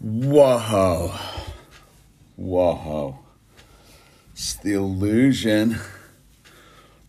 [0.00, 1.12] Whoa.
[2.36, 3.18] Whoa.
[4.32, 5.78] It's the illusion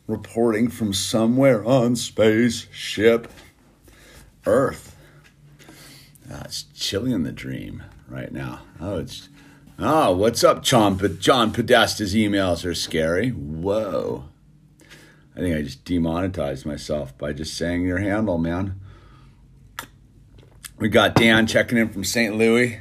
[0.07, 3.31] reporting from somewhere on spaceship
[4.45, 4.97] Earth.
[6.29, 8.61] Uh, it's chilly in the dream right now.
[8.79, 9.29] Oh, it's.
[9.79, 10.97] Oh, what's up, John?
[11.19, 13.29] John Podesta's emails are scary.
[13.29, 14.25] Whoa.
[15.35, 18.80] I think I just demonetized myself by just saying your handle, man.
[20.81, 22.35] We got Dan checking in from St.
[22.35, 22.79] Louis.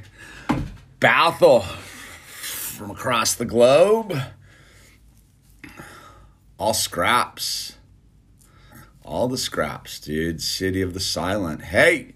[1.01, 4.17] Bethel from across the globe.
[6.59, 7.75] All scraps.
[9.05, 10.41] All the scraps, dude.
[10.41, 11.61] City of the Silent.
[11.61, 12.15] Hey,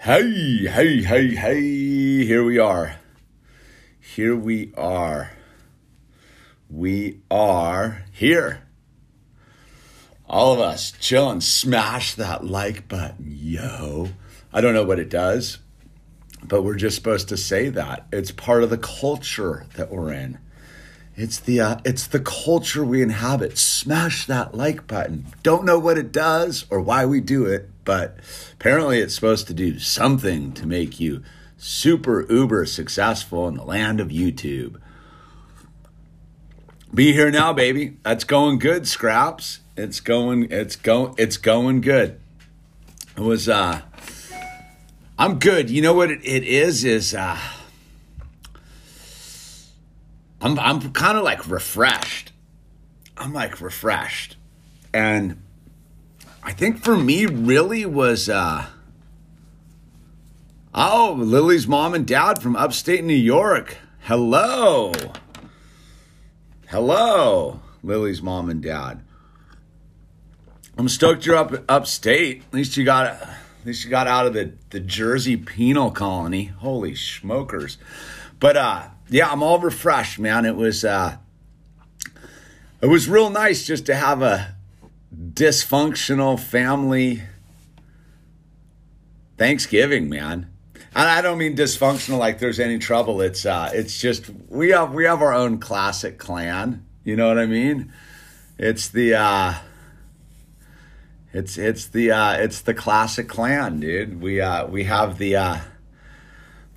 [0.00, 2.26] hey, hey, hey, hey.
[2.26, 2.96] Here we are.
[3.98, 5.30] Here we are.
[6.68, 8.64] We are here.
[10.28, 11.40] All of us chilling.
[11.40, 14.10] Smash that like button, yo.
[14.52, 15.58] I don't know what it does,
[16.42, 18.06] but we're just supposed to say that.
[18.12, 20.38] It's part of the culture that we're in.
[21.16, 23.58] It's the uh, it's the culture we inhabit.
[23.58, 25.26] Smash that like button.
[25.42, 28.16] Don't know what it does or why we do it, but
[28.54, 31.22] apparently it's supposed to do something to make you
[31.58, 34.80] super uber successful in the land of YouTube.
[36.92, 37.98] Be here now, baby.
[38.02, 39.60] That's going good, Scraps.
[39.76, 42.18] It's going it's going it's going good.
[43.16, 43.82] It was uh
[45.20, 45.68] I'm good.
[45.68, 46.82] You know what it, it is?
[46.82, 47.36] Is uh,
[50.40, 52.32] I'm I'm kind of like refreshed.
[53.18, 54.38] I'm like refreshed,
[54.94, 55.42] and
[56.42, 58.68] I think for me really was uh,
[60.74, 63.76] oh Lily's mom and dad from upstate New York.
[64.04, 64.94] Hello,
[66.68, 69.02] hello, Lily's mom and dad.
[70.78, 72.42] I'm stoked you're up upstate.
[72.48, 73.28] At least you got it
[73.60, 76.46] at least you got out of the, the Jersey penal colony.
[76.46, 77.76] Holy smokers.
[78.38, 80.46] But uh yeah, I'm all refreshed, man.
[80.46, 81.18] It was uh
[82.80, 84.56] it was real nice just to have a
[85.14, 87.22] dysfunctional family
[89.36, 90.50] Thanksgiving, man.
[90.94, 93.20] And I don't mean dysfunctional like there's any trouble.
[93.20, 96.86] It's uh it's just we have we have our own classic clan.
[97.04, 97.92] You know what I mean?
[98.58, 99.54] It's the uh
[101.32, 104.20] it's it's the uh, it's the classic clan, dude.
[104.20, 105.58] We uh, we have the uh,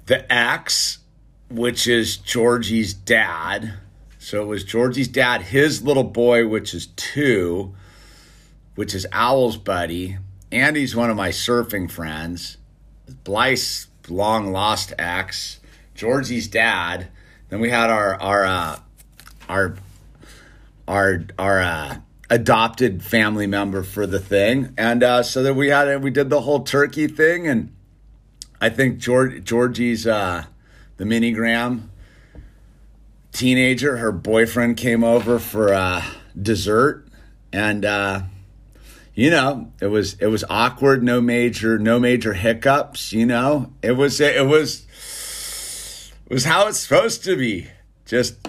[0.06, 1.00] the X,
[1.50, 3.74] which is Georgie's dad.
[4.20, 7.74] So it was Georgie's dad, his little boy, which is two,
[8.76, 10.18] which is Owl's buddy.
[10.52, 12.58] Andy's one of my surfing friends.
[13.24, 15.60] Blyce's long lost ex.
[15.96, 17.08] Georgie's dad.
[17.50, 18.80] Then we had our our uh,
[19.50, 19.76] our
[20.88, 21.98] our our uh,
[22.30, 26.02] adopted family member for the thing, and uh, so that we had it.
[26.02, 27.74] we did the whole turkey thing, and
[28.62, 30.46] I think George, Georgie's uh,
[30.98, 31.90] the minigram
[33.32, 36.04] teenager, her boyfriend came over for uh,
[36.40, 37.08] dessert,
[37.52, 38.22] and uh,
[39.14, 43.12] you know it was it was awkward, no major no major hiccups.
[43.12, 44.86] You know it was it was
[46.26, 47.68] it was how it's supposed to be,
[48.06, 48.48] just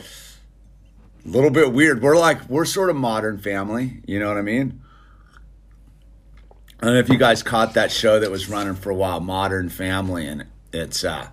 [1.24, 2.02] a little bit weird.
[2.02, 4.82] We're like we're sort of modern family, you know what I mean?
[6.80, 9.20] I don't know if you guys caught that show that was running for a while,
[9.20, 11.28] Modern Family, and it's uh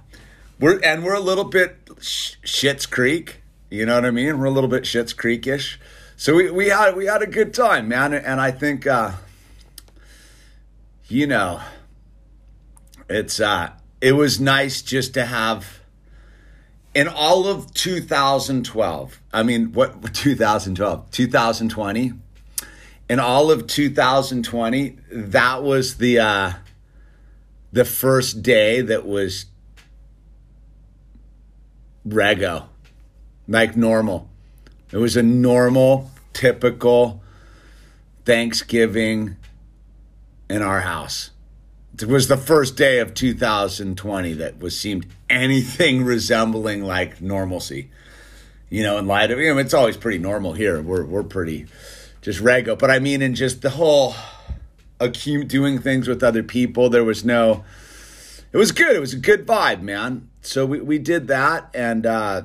[0.59, 4.39] we're and we're a little bit sh- Schitt's Creek, you know what I mean?
[4.39, 5.77] We're a little bit Shit's Creekish.
[6.15, 9.13] So we, we had we had a good time, man, and I think uh
[11.07, 11.61] you know
[13.09, 15.80] it's uh it was nice just to have
[16.93, 22.13] in all of 2012, I mean, what 2012, 2020,
[23.09, 26.53] in all of 2020, that was the uh,
[27.71, 29.45] the first day that was
[32.07, 32.65] rego,
[33.47, 34.29] like normal.
[34.91, 37.21] It was a normal, typical
[38.25, 39.37] Thanksgiving
[40.49, 41.30] in our house.
[42.01, 47.89] It was the first day of 2020 that was seemed anything resembling like normalcy.
[48.69, 50.81] You know, in light of you know, it's always pretty normal here.
[50.81, 51.67] We're we're pretty
[52.21, 54.15] just rego, but I mean, in just the whole
[54.99, 57.63] doing things with other people, there was no.
[58.53, 58.95] It was good.
[58.95, 60.29] It was a good vibe, man.
[60.41, 62.43] So we we did that, and uh,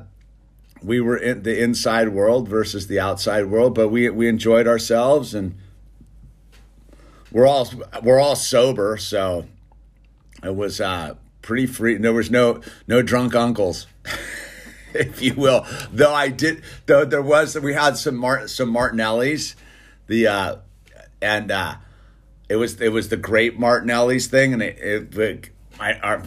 [0.82, 5.34] we were in the inside world versus the outside world, but we we enjoyed ourselves
[5.34, 5.56] and
[7.30, 7.68] we're all
[8.02, 9.46] we're all sober, so
[10.42, 11.96] it was uh, pretty free.
[11.96, 13.86] There was no no drunk uncles,
[14.94, 15.66] if you will.
[15.90, 19.54] Though I did, though there was, we had some some Martinellis,
[20.06, 20.56] the uh,
[21.20, 21.76] and uh,
[22.48, 26.22] it was it was the great Martinelli's thing, and it, it, I,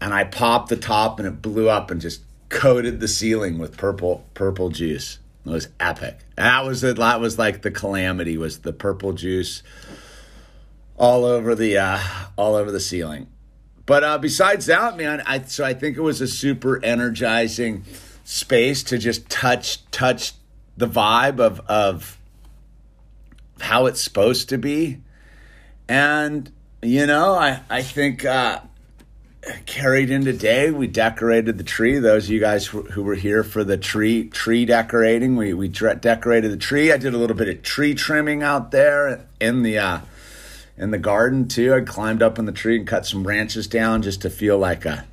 [0.00, 3.76] and I popped the top and it blew up and just coated the ceiling with
[3.76, 5.18] purple purple juice.
[5.44, 6.18] It was epic.
[6.38, 6.98] That was it.
[6.98, 8.38] That was like the calamity.
[8.38, 9.64] Was the purple juice
[10.96, 11.98] all over the uh,
[12.36, 13.26] all over the ceiling.
[13.86, 17.82] But uh, besides that, man, I so I think it was a super energizing
[18.22, 20.34] space to just touch touch
[20.76, 22.16] the vibe of of
[23.58, 25.00] how it's supposed to be,
[25.88, 26.52] and
[26.82, 28.60] you know, I I think uh,
[29.66, 30.70] carried in today.
[30.70, 31.98] We decorated the tree.
[31.98, 36.50] Those of you guys who were here for the tree tree decorating, we we decorated
[36.50, 36.92] the tree.
[36.92, 40.00] I did a little bit of tree trimming out there in the uh,
[40.76, 41.74] in the garden too.
[41.74, 44.84] I climbed up in the tree and cut some branches down just to feel like
[44.84, 45.06] a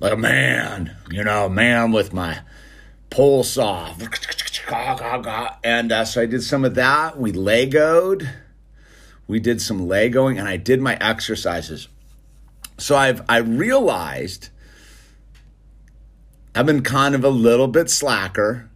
[0.00, 2.40] like a man, you know, man with my
[3.10, 3.94] pole saw.
[5.64, 7.18] And uh, so I did some of that.
[7.18, 8.28] We Legoed.
[9.26, 11.86] We did some Legoing, and I did my exercises
[12.80, 14.48] so I've I realized
[16.54, 18.68] I've been kind of a little bit slacker,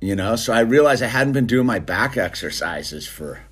[0.00, 0.36] you know.
[0.36, 3.42] So I realized I hadn't been doing my back exercises for.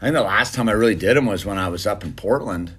[0.00, 2.12] I think the last time I really did them was when I was up in
[2.14, 2.74] Portland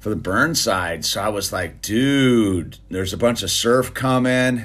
[0.00, 1.04] for the Burnside.
[1.04, 4.64] So I was like, dude, there's a bunch of surf coming.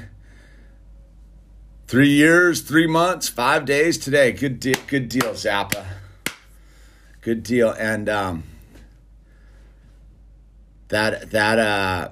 [1.87, 4.31] Three years, three months, five days today.
[4.31, 5.85] Good deal, good deal, Zappa.
[7.21, 7.71] Good deal.
[7.71, 8.43] And um,
[10.89, 12.09] that that uh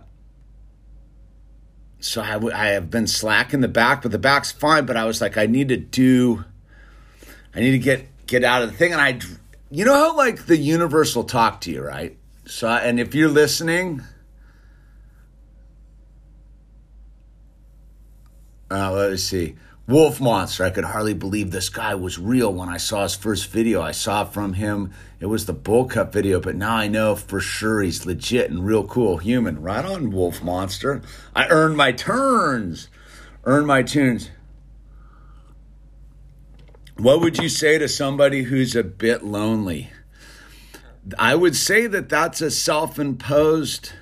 [1.99, 4.95] so I, w- I have been slack in the back but the back's fine but
[4.95, 6.45] i was like i need to do
[7.55, 9.19] i need to get get out of the thing and i
[9.69, 12.17] you know how like the universe will talk to you right?
[12.45, 14.01] So and if you're listening
[18.71, 19.55] uh, let's see
[19.87, 20.65] Wolf Monster.
[20.65, 23.81] I could hardly believe this guy was real when I saw his first video.
[23.81, 24.91] I saw from him,
[25.21, 28.65] it was the Bull Cup video, but now I know for sure he's legit and
[28.65, 29.61] real cool human.
[29.61, 31.01] Right on, Wolf Monster.
[31.33, 32.89] I earned my turns,
[33.45, 34.29] earned my tunes.
[36.97, 39.91] What would you say to somebody who's a bit lonely?
[41.17, 43.93] I would say that that's a self imposed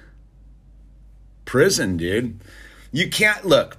[1.44, 2.40] prison, dude.
[2.92, 3.78] You can't look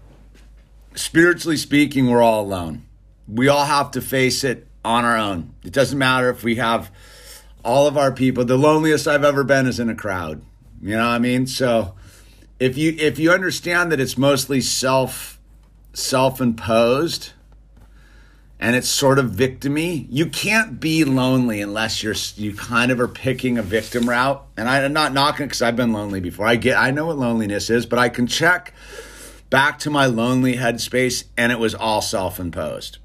[0.97, 2.85] spiritually speaking, we're all alone.
[3.29, 5.55] We all have to face it on our own.
[5.65, 6.91] It doesn't matter if we have
[7.65, 8.45] all of our people.
[8.45, 10.43] The loneliest I've ever been is in a crowd.
[10.81, 11.47] You know what I mean?
[11.47, 11.95] So
[12.59, 15.41] if you if you understand that it's mostly self
[15.93, 17.33] self imposed
[18.61, 23.09] and it's sort of victimy, you can't be lonely unless you're you kind of are
[23.09, 24.45] picking a victim route.
[24.57, 26.47] And I'm not knocking because I've been lonely before.
[26.47, 28.73] I get I know what loneliness is, but I can check
[29.51, 32.99] back to my lonely headspace, and it was all self imposed.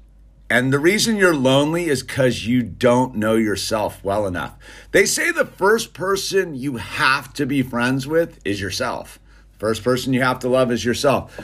[0.50, 4.54] And the reason you're lonely is because you don't know yourself well enough.
[4.90, 9.18] They say the first person you have to be friends with is yourself.
[9.58, 11.40] First person you have to love is yourself.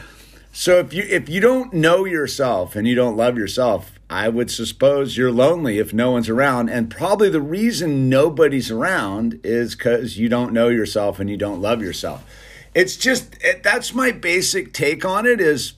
[0.53, 4.51] So if you if you don't know yourself and you don't love yourself, I would
[4.51, 6.69] suppose you're lonely if no one's around.
[6.69, 11.63] And probably the reason nobody's around is because you don't know yourself and you don't
[11.63, 12.25] love yourself
[12.79, 15.73] it's just it, that's my basic take on it is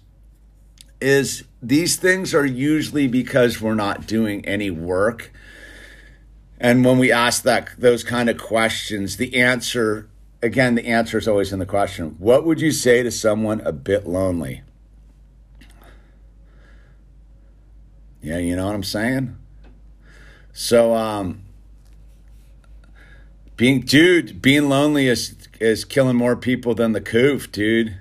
[1.00, 5.32] is these things are usually because we're not doing any work.
[6.58, 10.10] And when we ask that those kind of questions the answer
[10.42, 13.72] again the answer is always in the question what would you say to someone a
[13.72, 14.60] bit lonely?
[18.20, 19.38] Yeah you know what i'm saying?
[20.52, 21.40] So um
[23.56, 27.98] being dude being lonely is is killing more people than the coof, dude.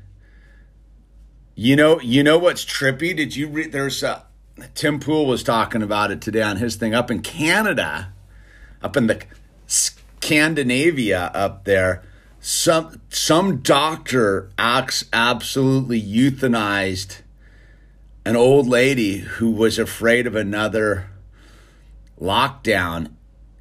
[1.56, 3.16] You know, you know what's trippy?
[3.16, 3.72] Did you read?
[3.72, 4.26] There's a
[4.76, 8.14] Tim Pool was talking about it today on his thing up in Canada,
[8.82, 9.22] up in the
[9.68, 12.04] Scandinavia up there.
[12.40, 17.22] Some some doctor acts absolutely euthanized
[18.26, 21.10] an old lady who was afraid of another
[22.20, 23.14] lockdown.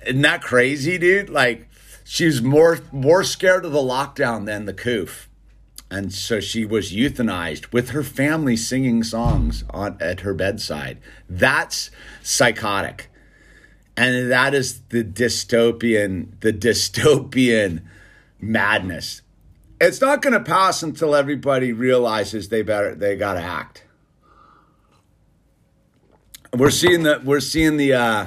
[0.06, 1.30] Isn't that crazy, dude?
[1.30, 1.67] Like
[2.10, 5.28] she was more more scared of the lockdown than the coof.
[5.90, 10.98] And so she was euthanized with her family singing songs on at her bedside.
[11.28, 11.90] That's
[12.22, 13.10] psychotic.
[13.94, 17.82] And that is the dystopian, the dystopian
[18.40, 19.20] madness.
[19.78, 23.84] It's not going to pass until everybody realizes they better they got to act.
[26.56, 28.26] We're seeing the we're seeing the uh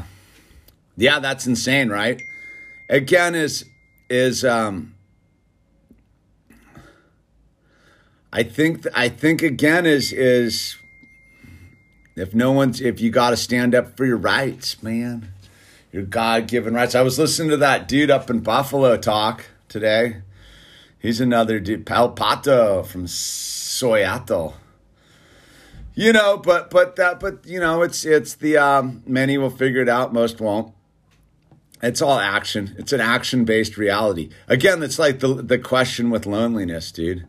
[0.98, 2.22] yeah, that's insane, right?
[2.88, 3.66] Again is
[4.12, 4.94] is um,
[8.34, 10.76] I think I think again is is
[12.18, 15.32] if no one's if you got to stand up for your rights, man,
[15.94, 16.94] your God given rights.
[16.94, 20.18] I was listening to that dude up in Buffalo talk today.
[21.00, 21.86] He's another dude.
[21.86, 24.54] Palpato from Soyato.
[25.96, 29.82] You know, but but that but you know, it's it's the um, many will figure
[29.82, 30.74] it out, most won't.
[31.82, 32.76] It's all action.
[32.78, 34.30] It's an action based reality.
[34.48, 37.28] Again, it's like the the question with loneliness, dude.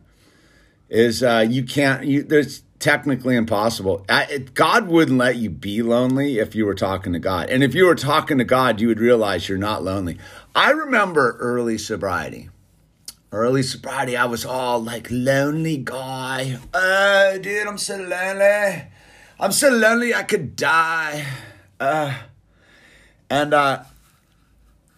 [0.89, 4.05] Is uh, you can't you there's technically impossible.
[4.09, 7.49] it, God wouldn't let you be lonely if you were talking to God.
[7.49, 10.17] And if you were talking to God, you would realize you're not lonely.
[10.53, 12.49] I remember early sobriety.
[13.31, 16.59] Early sobriety, I was all like lonely guy.
[16.73, 18.83] Oh, dude, I'm so lonely.
[19.39, 21.25] I'm so lonely I could die.
[21.79, 22.13] Uh,
[23.29, 23.83] and uh,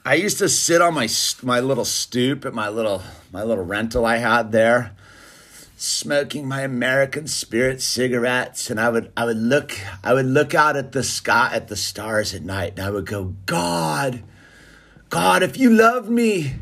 [0.08, 1.10] I used to sit on my
[1.42, 4.92] my little stoop at my little my little rental I had there
[5.78, 10.78] smoking my American Spirit cigarettes, and I would I would look I would look out
[10.78, 14.22] at the sky at the stars at night, and I would go, God,
[15.10, 16.54] God, if you love me,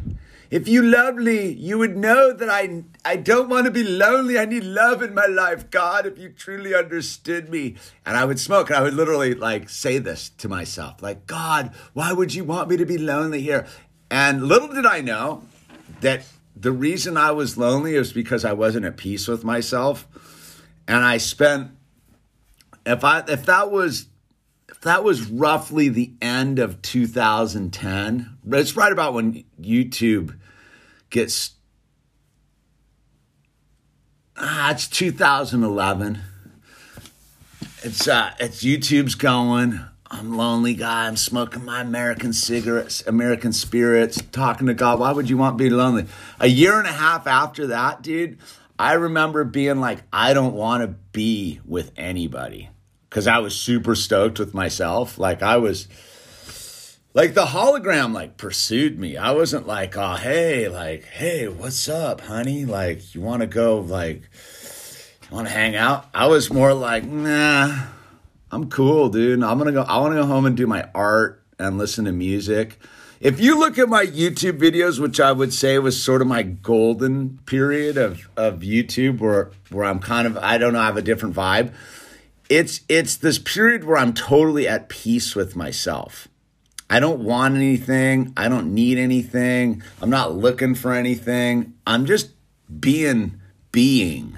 [0.54, 4.38] if you love me, you would know that I I don't want to be lonely.
[4.38, 6.06] I need love in my life, God.
[6.06, 7.74] If you truly understood me,
[8.06, 11.72] and I would smoke, and I would literally like say this to myself, like, God,
[11.94, 13.66] why would you want me to be lonely here?
[14.12, 15.42] And little did I know
[16.02, 16.24] that
[16.56, 20.08] the reason I was lonely is because I wasn't at peace with myself.
[20.88, 21.72] And I spent
[22.86, 24.06] if I if that was
[24.70, 30.38] if that was roughly the end of 2010, it's right about when YouTube
[31.13, 31.51] gets
[34.36, 36.20] ah, it's 2011.
[37.84, 39.79] It's uh it's YouTube's going.
[40.08, 41.08] I'm lonely guy.
[41.08, 45.00] I'm smoking my American cigarettes, American spirits, talking to God.
[45.00, 46.05] Why would you want to be lonely?
[46.39, 48.38] A year and a half after that, dude,
[48.77, 52.70] I remember being like, I don't want to be with anybody
[53.10, 55.17] because I was super stoked with myself.
[55.17, 55.88] Like I was,
[57.13, 59.17] like the hologram like pursued me.
[59.17, 62.65] I wasn't like, oh hey, like hey, what's up, honey?
[62.65, 64.29] Like you want to go like,
[65.29, 66.08] you want to hang out?
[66.13, 67.88] I was more like, nah
[68.53, 69.41] I'm cool, dude.
[69.41, 69.82] I'm gonna go.
[69.82, 72.77] I want to go home and do my art and listen to music.
[73.20, 76.43] If you look at my YouTube videos, which I would say was sort of my
[76.43, 80.98] golden period of of YouTube, where where I'm kind of I don't know, I have
[80.98, 81.74] a different vibe.
[82.48, 86.27] It's it's this period where I'm totally at peace with myself.
[86.94, 88.34] I don't want anything.
[88.38, 89.82] I don't need anything.
[90.00, 91.74] I'm not looking for anything.
[91.88, 92.30] I'm just
[92.80, 94.38] being being.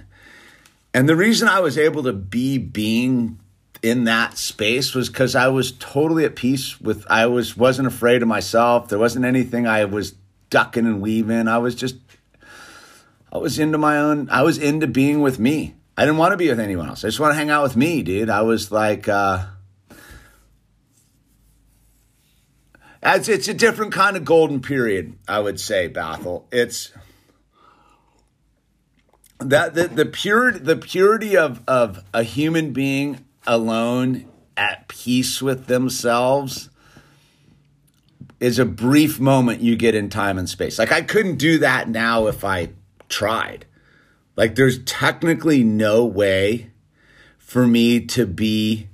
[0.93, 3.39] And the reason I was able to be being
[3.83, 8.21] in that space was because I was totally at peace with I was wasn't afraid
[8.21, 8.87] of myself.
[8.87, 10.13] There wasn't anything I was
[10.49, 11.49] ducking and weaving.
[11.49, 11.97] I was just
[13.33, 15.75] I was into my own I was into being with me.
[15.97, 17.03] I didn't want to be with anyone else.
[17.03, 18.29] I just want to hang out with me, dude.
[18.29, 19.47] I was like uh
[23.05, 26.45] it's, it's a different kind of golden period, I would say, Bathel.
[26.51, 26.91] It's
[29.39, 34.25] that the, the purity the purity of of a human being alone
[34.57, 36.69] at peace with themselves
[38.39, 40.79] is a brief moment you get in time and space.
[40.79, 42.69] Like I couldn't do that now if I
[43.09, 43.65] tried.
[44.35, 46.71] Like there's technically no way
[47.37, 48.89] for me to be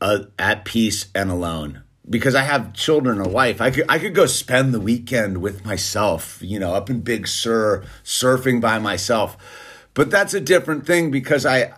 [0.00, 3.60] uh, at peace and alone because I have children and a wife.
[3.60, 7.28] I could I could go spend the weekend with myself, you know, up in Big
[7.28, 9.36] Sur, surfing by myself.
[9.94, 11.72] But that's a different thing because I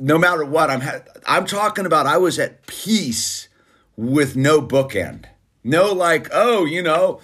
[0.00, 3.48] no matter what, I'm ha- I'm talking about I was at peace
[3.96, 5.26] with no bookend.
[5.62, 7.20] No like, oh, you know,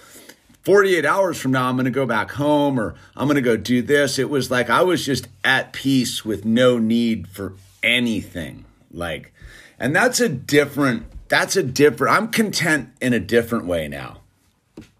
[0.61, 3.57] 48 hours from now I'm going to go back home or I'm going to go
[3.57, 4.17] do this.
[4.17, 8.63] It was like I was just at peace with no need for anything.
[8.89, 9.33] Like
[9.79, 14.21] and that's a different that's a different I'm content in a different way now.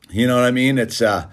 [0.09, 0.77] You know what I mean?
[0.77, 1.27] It's uh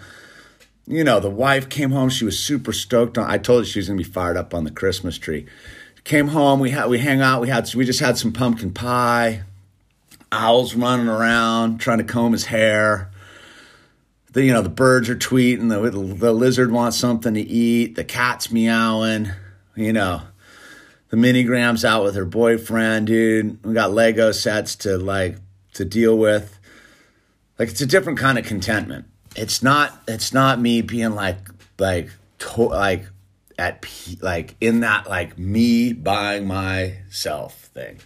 [0.87, 3.79] you know, the wife came home, she was super stoked on I told her she
[3.79, 5.47] was to be fired up on the Christmas tree
[6.05, 9.43] Came home, we had we hang out, we had we just had some pumpkin pie.
[10.31, 13.11] Owls running around trying to comb his hair.
[14.33, 15.71] The you know the birds are tweeting.
[15.71, 17.95] The the lizard wants something to eat.
[17.95, 19.31] The cat's meowing.
[19.77, 20.23] You know,
[21.11, 23.65] the minigram's out with her boyfriend, dude.
[23.65, 25.37] We got Lego sets to like
[25.75, 26.59] to deal with.
[27.59, 29.07] Like it's a different kind of contentment.
[29.37, 30.03] It's not.
[30.09, 31.39] It's not me being like
[31.79, 33.07] like to, like
[33.59, 33.85] at
[34.21, 38.01] like in that like me buying myself thing.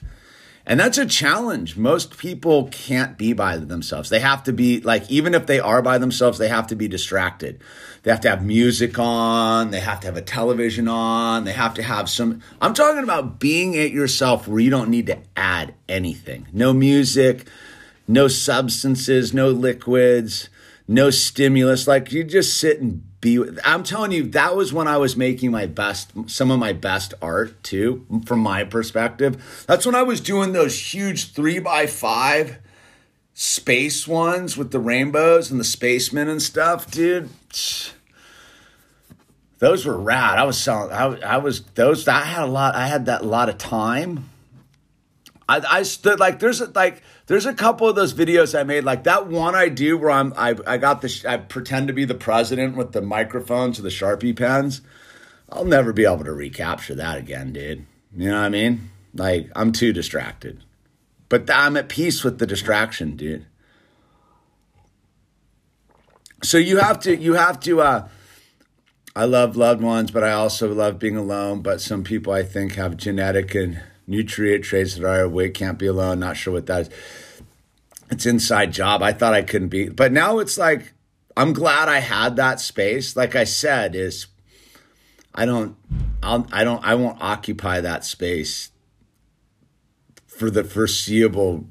[0.69, 1.79] And that's a challenge.
[1.79, 4.11] Most people can't be by themselves.
[4.11, 6.87] They have to be like even if they are by themselves, they have to be
[6.87, 7.63] distracted.
[8.03, 11.73] They have to have music on, they have to have a television on, they have
[11.75, 15.75] to have some I'm talking about being it yourself where you don't need to add
[15.89, 16.47] anything.
[16.53, 17.49] No music,
[18.07, 20.51] no substances, no liquids,
[20.87, 21.89] no stimulus.
[21.89, 25.51] Like you just sit and be I'm telling you that was when I was making
[25.51, 29.65] my best some of my best art too from my perspective.
[29.67, 32.59] That's when I was doing those huge 3 by 5
[33.35, 37.29] space ones with the rainbows and the spacemen and stuff, dude.
[39.59, 40.39] Those were rad.
[40.39, 43.49] I was selling I, I was those I had a lot I had that lot
[43.49, 44.29] of time.
[45.49, 48.85] I I stood like there's a, like there's a couple of those videos I made,
[48.85, 52.05] like that one I do where I'm I I got the I pretend to be
[52.05, 54.83] the president with the microphones or the sharpie pens.
[55.51, 57.87] I'll never be able to recapture that again, dude.
[58.15, 58.91] You know what I mean?
[59.15, 60.63] Like I'm too distracted,
[61.29, 63.47] but I'm at peace with the distraction, dude.
[66.43, 67.81] So you have to you have to.
[67.81, 68.09] uh
[69.17, 71.61] I love loved ones, but I also love being alone.
[71.61, 76.19] But some people I think have genetic and nutrient that are we can't be alone.
[76.19, 76.91] Not sure what that is.
[78.11, 79.03] It's inside job.
[79.03, 80.95] I thought I couldn't be, but now it's like
[81.37, 83.15] I'm glad I had that space.
[83.15, 84.27] Like I said, is
[85.35, 85.77] I don't,
[86.23, 88.71] I'll, I don't, I won't occupy that space
[90.27, 91.67] for the foreseeable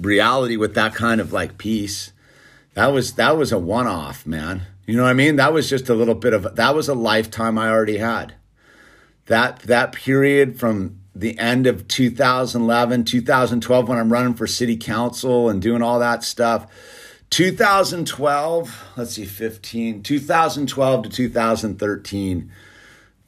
[0.00, 2.12] reality with that kind of like peace.
[2.74, 4.62] That was that was a one off, man.
[4.86, 5.36] You know what I mean?
[5.36, 8.34] That was just a little bit of that was a lifetime I already had.
[9.26, 15.48] That that period from the end of 2011, 2012, when I'm running for city council
[15.48, 16.70] and doing all that stuff.
[17.30, 22.52] 2012, let's see, 15, 2012 to 2013,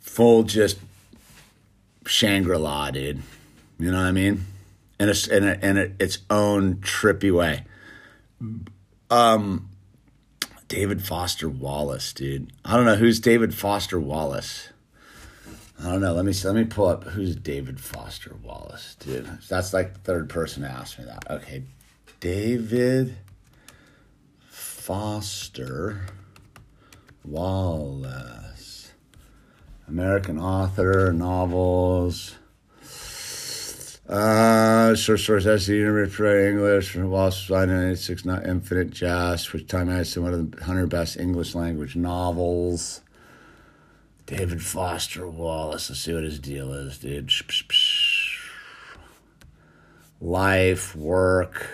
[0.00, 0.78] full just
[2.06, 3.22] Shangri La, dude.
[3.78, 4.46] You know what I mean?
[4.98, 7.64] In a, in, a, in a, its own trippy way.
[9.10, 9.68] Um,
[10.68, 12.52] David Foster Wallace, dude.
[12.64, 14.71] I don't know who's David Foster Wallace.
[15.82, 16.12] I don't know.
[16.12, 19.26] Let me let me pull up who's David Foster Wallace, dude.
[19.48, 21.28] That's like the third person to ask me that.
[21.28, 21.64] Okay,
[22.20, 23.16] David
[24.48, 26.06] Foster
[27.24, 28.92] Wallace,
[29.88, 32.36] American author, novels.
[34.08, 40.02] Uh, short stories, essay, University of English, Wallace, 1986, not Infinite Jest, which time I
[40.04, 43.00] some one of the 100 best English language novels.
[44.26, 45.90] David Foster Wallace.
[45.90, 47.30] Let's see what his deal is, dude.
[50.20, 51.68] Life, work.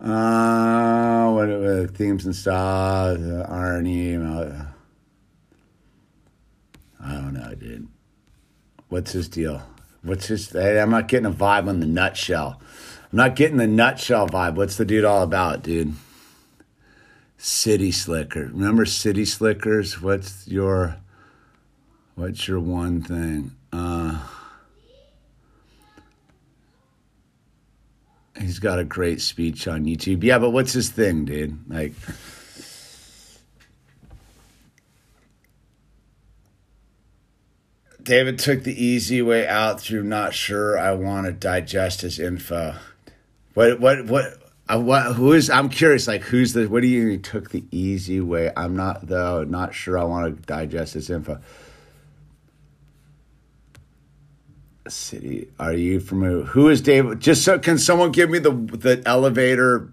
[0.00, 3.18] Uh, what are the themes and stuff?
[3.18, 4.16] The irony.
[4.16, 4.64] Uh,
[7.02, 7.86] I don't know, dude.
[8.88, 9.62] What's his deal?
[10.02, 10.54] What's his?
[10.54, 12.60] I'm not getting a vibe on the nutshell.
[13.12, 14.54] I'm not getting the nutshell vibe.
[14.54, 15.94] What's the dude all about, dude?
[17.36, 18.46] City Slicker.
[18.52, 20.00] Remember City Slickers?
[20.00, 20.96] What's your
[22.14, 23.52] what's your one thing?
[23.72, 24.20] Uh
[28.38, 30.24] He's got a great speech on YouTube.
[30.24, 31.58] Yeah, but what's his thing, dude?
[31.68, 31.92] Like
[38.04, 42.74] David took the easy way out through not sure I want to digest his info.
[43.54, 47.18] What what what uh, what who is I'm curious like who's the what do you
[47.18, 48.52] took the easy way?
[48.56, 51.40] I'm not though not sure I want to digest his info.
[54.88, 56.44] City, are you familiar?
[56.44, 57.20] Who is David?
[57.20, 59.92] Just so can someone give me the the elevator?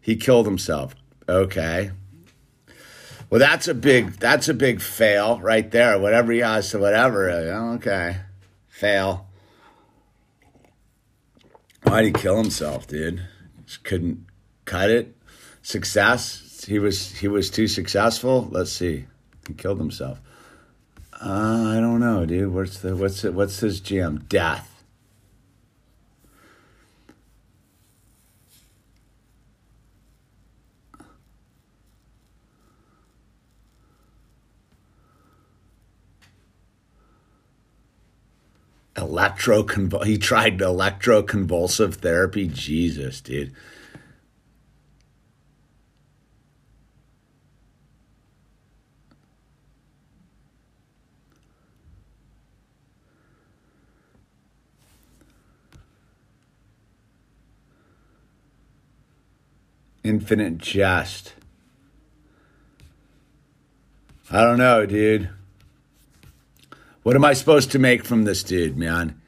[0.00, 0.94] He killed himself.
[1.28, 1.90] Okay.
[3.28, 5.98] Well, that's a big that's a big fail right there.
[5.98, 7.28] Whatever he has to whatever.
[7.30, 8.18] Okay,
[8.68, 9.26] fail.
[11.82, 13.22] Why'd he kill himself, dude?
[13.64, 14.26] Just couldn't
[14.64, 15.16] cut it.
[15.62, 16.64] Success.
[16.66, 18.48] He was he was too successful.
[18.50, 19.06] Let's see.
[19.46, 20.20] He killed himself.
[21.12, 22.52] Uh, I don't know, dude.
[22.52, 23.34] What's the what's it?
[23.34, 24.24] What's his jam?
[24.28, 24.75] Death.
[38.96, 39.62] Electro
[40.04, 42.48] he tried electroconvulsive therapy.
[42.48, 43.52] Jesus, dude.
[60.02, 61.34] Infinite Jest.
[64.30, 65.35] I don't know, dude.
[67.06, 69.20] What am I supposed to make from this dude, man?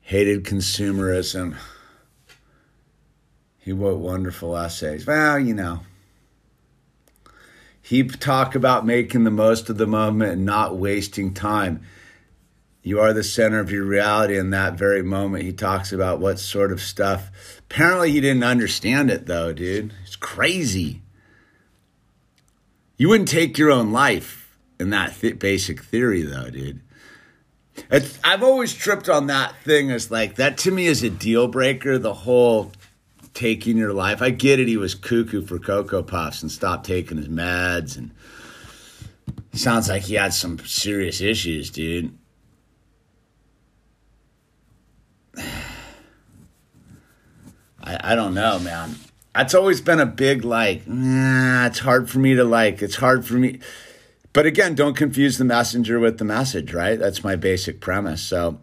[0.00, 1.56] Hated consumerism.
[3.58, 5.08] He wrote wonderful essays.
[5.08, 5.80] Well, you know.
[7.82, 11.82] He talked about making the most of the moment and not wasting time.
[12.84, 14.38] You are the center of your reality.
[14.38, 17.58] In that very moment, he talks about what sort of stuff.
[17.58, 19.92] Apparently, he didn't understand it, though, dude.
[20.04, 21.02] It's crazy.
[22.96, 26.82] You wouldn't take your own life in that th- basic theory, though, dude.
[27.90, 31.48] It's, I've always tripped on that thing as like, that to me is a deal
[31.48, 31.98] breaker.
[31.98, 32.72] The whole
[33.34, 34.22] taking your life.
[34.22, 34.68] I get it.
[34.68, 37.96] He was cuckoo for Cocoa Puffs and stopped taking his meds.
[37.96, 38.10] And
[39.52, 42.16] sounds like he had some serious issues, dude.
[47.82, 48.96] I, I don't know, man.
[49.34, 53.24] That's always been a big like, nah, it's hard for me to like, it's hard
[53.24, 53.60] for me.
[54.32, 56.98] But again, don't confuse the messenger with the message, right?
[56.98, 58.22] That's my basic premise.
[58.22, 58.60] So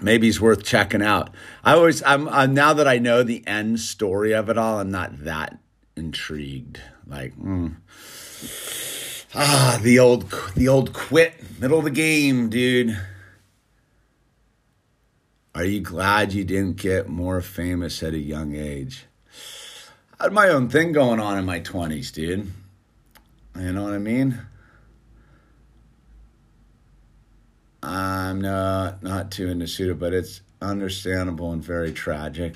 [0.00, 1.30] maybe it's worth checking out.
[1.64, 4.90] I always, I'm, I'm now that I know the end story of it all, I'm
[4.90, 5.58] not that
[5.96, 6.80] intrigued.
[7.06, 7.76] Like, mm.
[9.34, 12.98] ah, the old, the old quit, middle of the game, dude.
[15.54, 19.06] Are you glad you didn't get more famous at a young age?
[20.18, 22.50] I had my own thing going on in my 20s, dude.
[23.58, 24.40] You know what I mean?
[27.82, 32.54] I'm not not too into Suda, but it's understandable and very tragic.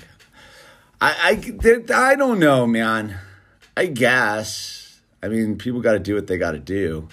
[1.01, 3.17] I I I don't know, man.
[3.75, 4.99] I guess.
[5.21, 7.09] I mean, people got to do what they got to do.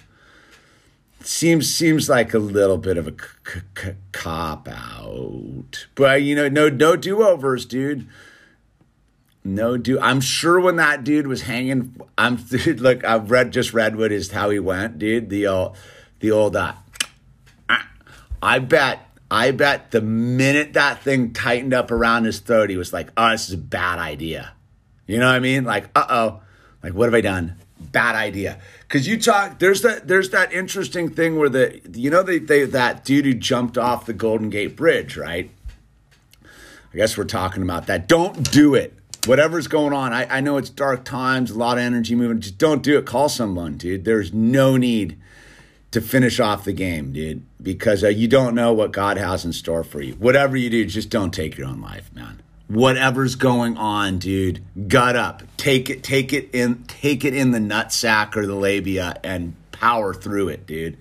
[1.22, 6.48] seems seems like a little bit of a c- c- cop out, but you know,
[6.48, 8.06] no no do overs, dude.
[9.42, 10.00] No do.
[10.00, 12.80] I'm sure when that dude was hanging, I'm dude.
[12.80, 15.28] Look, I've read just read what is how he went, dude.
[15.30, 15.76] The old
[16.20, 16.74] the old uh,
[18.44, 22.92] I bet, I bet the minute that thing tightened up around his throat, he was
[22.92, 24.52] like, oh, this is a bad idea.
[25.06, 25.64] You know what I mean?
[25.64, 26.42] Like, uh oh,
[26.82, 27.56] like what have I done?
[27.80, 28.60] Bad idea.
[28.90, 32.64] Cause you talk, there's that, there's that interesting thing where the, you know, they, they
[32.64, 35.50] that dude who jumped off the Golden Gate Bridge, right?
[36.44, 38.06] I guess we're talking about that.
[38.08, 38.92] Don't do it.
[39.24, 42.40] Whatever's going on, I, I know it's dark times, a lot of energy moving.
[42.40, 43.06] Just don't do it.
[43.06, 44.04] Call someone, dude.
[44.04, 45.16] There's no need
[45.94, 49.52] to finish off the game, dude, because uh, you don't know what God has in
[49.52, 50.14] store for you.
[50.14, 52.42] Whatever you do, just don't take your own life, man.
[52.66, 55.44] Whatever's going on, dude, gut up.
[55.56, 60.12] Take it, take it in, take it in the nutsack or the labia and power
[60.12, 60.96] through it, dude.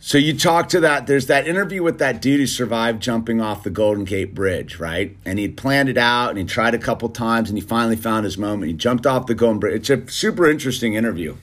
[0.00, 1.06] So you talk to that.
[1.06, 5.16] There's that interview with that dude who survived jumping off the Golden Gate Bridge, right?
[5.24, 8.24] And he'd planned it out and he tried a couple times and he finally found
[8.24, 8.66] his moment.
[8.66, 9.88] He jumped off the Golden Bridge.
[9.88, 11.36] It's a super interesting interview.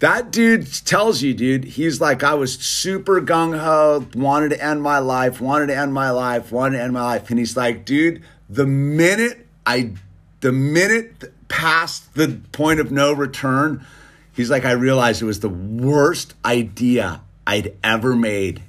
[0.00, 4.82] That dude tells you, dude, he's like, I was super gung ho, wanted to end
[4.82, 7.30] my life, wanted to end my life, wanted to end my life.
[7.30, 9.92] And he's like, dude, the minute I,
[10.40, 13.86] the minute past the point of no return,
[14.32, 18.62] he's like, I realized it was the worst idea I'd ever made,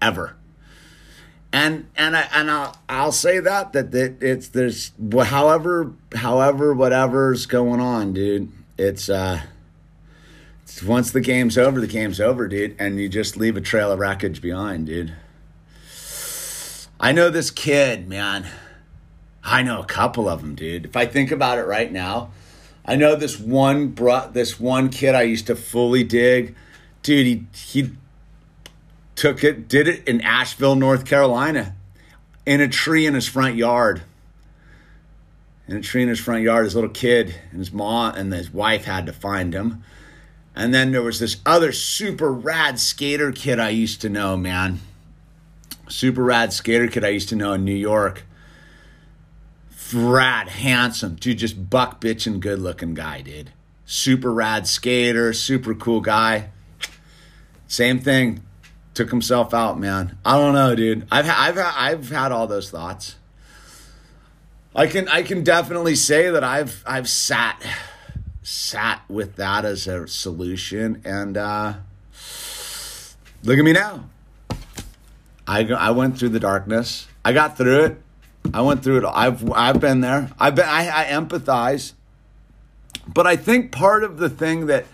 [0.00, 0.36] ever.
[1.52, 7.46] And and I and I'll I'll say that that, that it's there's however however whatever's
[7.46, 8.52] going on, dude.
[8.76, 9.40] It's uh
[10.84, 13.98] once the game's over, the game's over, dude, and you just leave a trail of
[13.98, 15.14] wreckage behind, dude.
[16.98, 18.46] I know this kid, man.
[19.44, 20.86] I know a couple of them, dude.
[20.86, 22.30] If I think about it right now,
[22.84, 26.56] I know this one brought this one kid I used to fully dig.
[27.02, 27.92] Dude, he he
[29.14, 31.74] took it, did it in Asheville, North Carolina,
[32.44, 34.02] in a tree in his front yard.
[35.68, 38.52] In a tree in his front yard, his little kid and his mom and his
[38.52, 39.82] wife had to find him
[40.56, 44.80] and then there was this other super rad skater kid I used to know, man.
[45.86, 48.24] Super rad skater kid I used to know in New York.
[49.94, 53.52] Rad, handsome, dude, just buck bitching, good looking guy, dude.
[53.84, 56.48] Super rad skater, super cool guy.
[57.68, 58.42] Same thing,
[58.94, 60.18] took himself out, man.
[60.24, 61.06] I don't know, dude.
[61.12, 63.16] I've I've I've had all those thoughts.
[64.74, 67.62] I can I can definitely say that I've I've sat
[68.46, 71.02] sat with that as a solution.
[71.04, 71.74] And uh,
[73.42, 74.08] look at me now.
[75.48, 77.08] I, I went through the darkness.
[77.24, 78.02] I got through it.
[78.54, 79.04] I went through it.
[79.12, 80.30] I've I've been there.
[80.38, 80.66] I've been.
[80.66, 81.94] I, I empathize.
[83.12, 84.86] But I think part of the thing that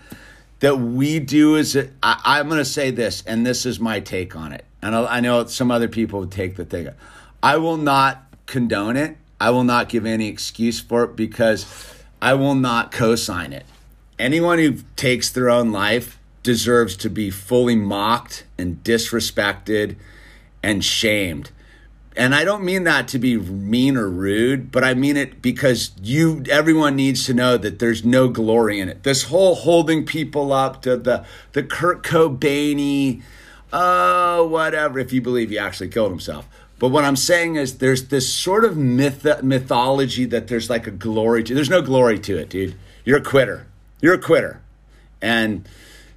[0.59, 3.99] that we do is that I, am going to say this, and this is my
[3.99, 4.65] take on it.
[4.81, 6.89] And I, I know some other people would take the thing.
[7.43, 9.17] I will not condone it.
[9.39, 13.65] I will not give any excuse for it because I will not co sign it.
[14.17, 19.97] Anyone who takes their own life deserves to be fully mocked and disrespected
[20.63, 21.51] and shamed.
[22.15, 25.91] And I don't mean that to be mean or rude, but I mean it because
[26.01, 29.03] you everyone needs to know that there's no glory in it.
[29.03, 33.21] This whole holding people up to the the Kurt Cobainy
[33.73, 36.47] oh, whatever, if you believe he actually killed himself.
[36.83, 40.91] But what I'm saying is there's this sort of myth mythology that there's like a
[40.91, 41.55] glory to.
[41.55, 42.75] There's no glory to it, dude.
[43.05, 43.67] You're a quitter.
[44.01, 44.59] You're a quitter.
[45.21, 45.65] And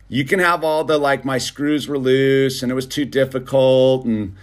[0.08, 4.06] you can have all the like my screws were loose and it was too difficult
[4.06, 4.34] and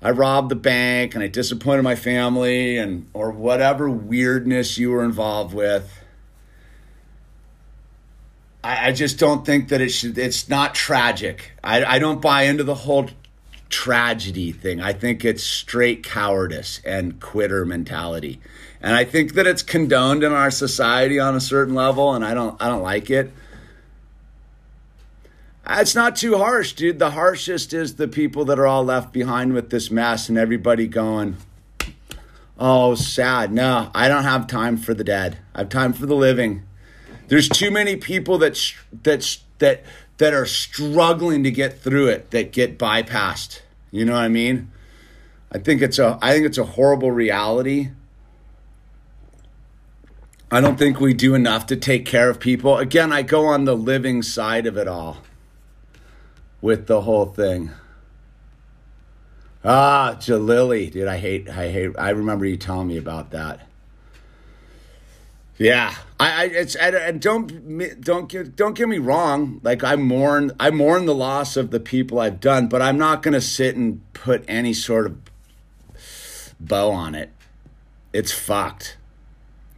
[0.00, 5.02] I robbed the bank and I disappointed my family and or whatever weirdness you were
[5.02, 5.92] involved with.
[8.62, 11.50] I, I just don't think that it should it's not tragic.
[11.64, 13.08] I, I don't buy into the whole
[13.72, 14.80] tragedy thing.
[14.80, 18.38] I think it's straight cowardice and quitter mentality.
[18.80, 22.34] And I think that it's condoned in our society on a certain level and I
[22.34, 23.32] don't I don't like it.
[25.64, 26.98] Uh, it's not too harsh, dude.
[26.98, 30.88] The harshest is the people that are all left behind with this mess and everybody
[30.88, 31.36] going,
[32.58, 33.52] oh, sad.
[33.52, 35.38] No, I don't have time for the dead.
[35.54, 36.64] I have time for the living.
[37.28, 39.84] There's too many people that that that
[40.18, 43.61] that are struggling to get through it that get bypassed.
[43.92, 44.72] You know what I mean?
[45.52, 47.90] I think it's a I think it's a horrible reality.
[50.50, 52.76] I don't think we do enough to take care of people.
[52.76, 55.18] Again, I go on the living side of it all
[56.60, 57.70] with the whole thing.
[59.64, 61.92] Ah, Jalili, dude, I hate, I hate.
[61.98, 63.60] I remember you telling me about that.
[65.56, 66.76] Yeah, I, I it's,
[67.18, 69.60] don't, don't get, don't get me wrong.
[69.62, 73.22] Like I mourn, I mourn the loss of the people I've done, but I'm not
[73.22, 75.18] going to sit and put any sort of
[76.60, 77.30] bow on it.
[78.12, 78.96] It's fucked,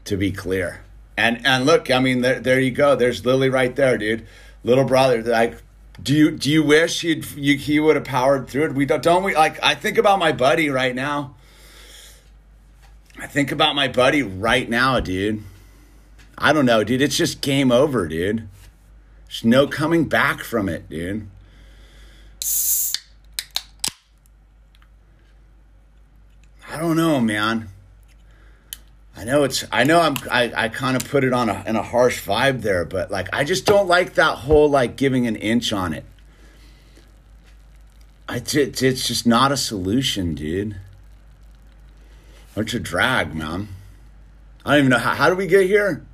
[0.04, 0.83] to be clear.
[1.16, 2.96] And and look, I mean, there, there you go.
[2.96, 4.26] There's Lily right there, dude.
[4.64, 5.62] Little brother, like
[6.02, 8.74] do you do you wish he'd you, he would have powered through it?
[8.74, 11.37] We don't don't we like I think about my buddy right now.
[13.18, 15.44] I think about my buddy right now, dude.
[16.37, 17.03] I don't know, dude.
[17.03, 18.49] It's just game over, dude.
[19.27, 21.29] There's no coming back from it, dude.
[26.70, 27.68] I don't know, man.
[29.16, 29.64] I know it's.
[29.70, 30.16] I know I'm.
[30.31, 33.29] I, I kind of put it on a in a harsh vibe there, but like
[33.33, 36.05] I just don't like that whole like giving an inch on it.
[38.29, 40.77] I, it's, it's just not a solution, dude.
[42.55, 43.68] Bunch of drag, man.
[44.64, 45.14] I don't even know how.
[45.14, 46.05] How did we get here?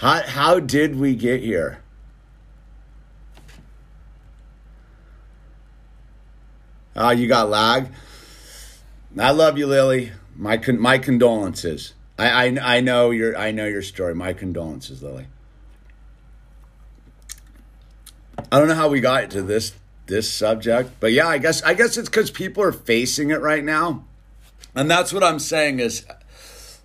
[0.00, 1.82] How how did we get here?
[6.96, 7.88] Oh, you got lag.
[9.18, 10.12] I love you, Lily.
[10.34, 11.92] My con- my condolences.
[12.18, 14.14] I, I, I know your I know your story.
[14.14, 15.26] My condolences, Lily.
[18.50, 19.74] I don't know how we got to this
[20.06, 23.62] this subject, but yeah, I guess I guess it's because people are facing it right
[23.62, 24.06] now,
[24.74, 26.06] and that's what I'm saying is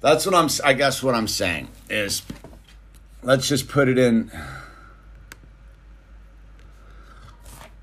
[0.01, 2.21] that's what I'm I guess what I'm saying is
[3.25, 4.31] let's just put it in.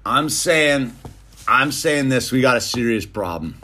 [0.07, 0.97] I'm saying
[1.47, 2.33] I'm saying this.
[2.33, 3.59] We got a serious problem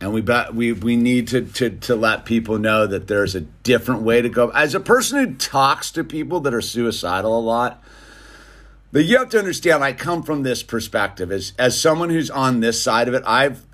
[0.00, 3.40] and we bet we we need to, to to let people know that there's a
[3.40, 4.50] different way to go.
[4.50, 7.82] As a person who talks to people that are suicidal a lot,
[8.92, 9.82] but you have to understand.
[9.82, 13.22] I come from this perspective as as someone who's on this side of it.
[13.26, 13.64] I've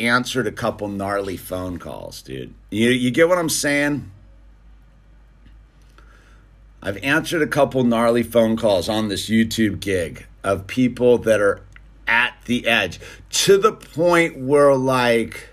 [0.00, 2.54] answered a couple gnarly phone calls, dude.
[2.70, 4.10] You you get what I'm saying?
[6.82, 11.60] I've answered a couple gnarly phone calls on this YouTube gig of people that are
[12.06, 15.50] at the edge to the point where like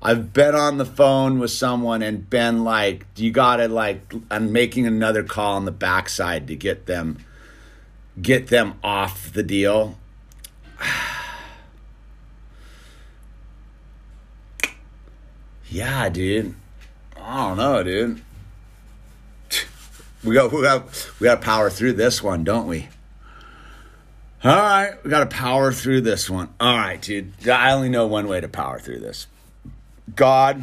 [0.00, 4.86] I've been on the phone with someone and been like, you gotta like, I'm making
[4.86, 7.18] another call on the backside to get them,
[8.20, 9.98] get them off the deal.
[15.68, 16.54] yeah, dude.
[17.20, 18.22] I don't know, dude.
[20.24, 22.88] We got, we got, we got to power through this one, don't we?
[24.44, 26.48] All right, we got to power through this one.
[26.60, 27.48] All right, dude.
[27.48, 29.26] I only know one way to power through this.
[30.14, 30.62] God,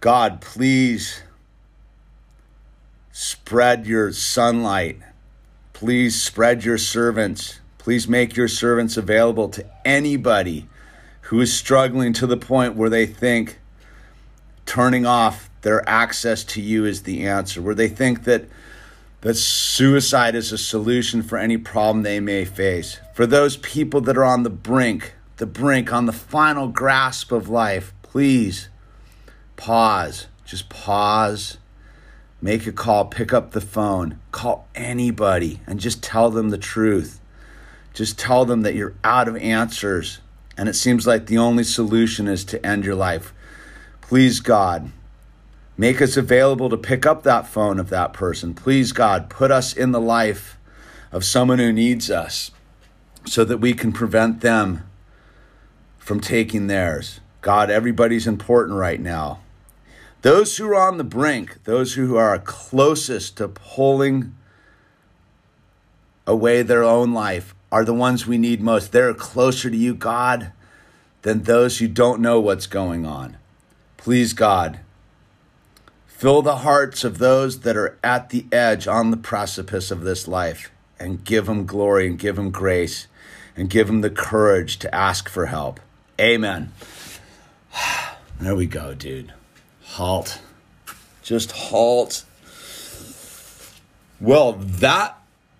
[0.00, 1.22] God, please
[3.12, 5.00] spread your sunlight.
[5.72, 7.60] Please spread your servants.
[7.78, 10.68] Please make your servants available to anybody
[11.22, 13.58] who is struggling to the point where they think
[14.66, 18.44] turning off their access to you is the answer, where they think that
[19.20, 23.00] that suicide is a solution for any problem they may face.
[23.14, 27.48] For those people that are on the brink the brink, on the final grasp of
[27.48, 28.68] life, please
[29.56, 30.26] pause.
[30.44, 31.58] Just pause.
[32.42, 37.20] Make a call, pick up the phone, call anybody, and just tell them the truth.
[37.94, 40.20] Just tell them that you're out of answers
[40.56, 43.32] and it seems like the only solution is to end your life.
[44.00, 44.90] Please, God,
[45.78, 48.52] make us available to pick up that phone of that person.
[48.52, 50.58] Please, God, put us in the life
[51.12, 52.50] of someone who needs us
[53.24, 54.82] so that we can prevent them
[55.98, 57.20] from taking theirs.
[57.40, 59.40] God, everybody's important right now.
[60.22, 64.34] Those who are on the brink, those who are closest to pulling
[66.26, 68.90] away their own life, are the ones we need most.
[68.90, 70.52] They're closer to you, God,
[71.22, 73.36] than those who don't know what's going on.
[73.96, 74.80] Please, God,
[76.18, 80.26] fill the hearts of those that are at the edge, on the precipice of this
[80.26, 83.06] life, and give them glory and give them grace
[83.56, 85.80] and give them the courage to ask for help.
[86.20, 86.72] Amen.
[88.40, 89.32] There we go, dude.
[89.82, 90.40] Halt.
[91.24, 92.24] Just halt.
[94.20, 95.18] Well, that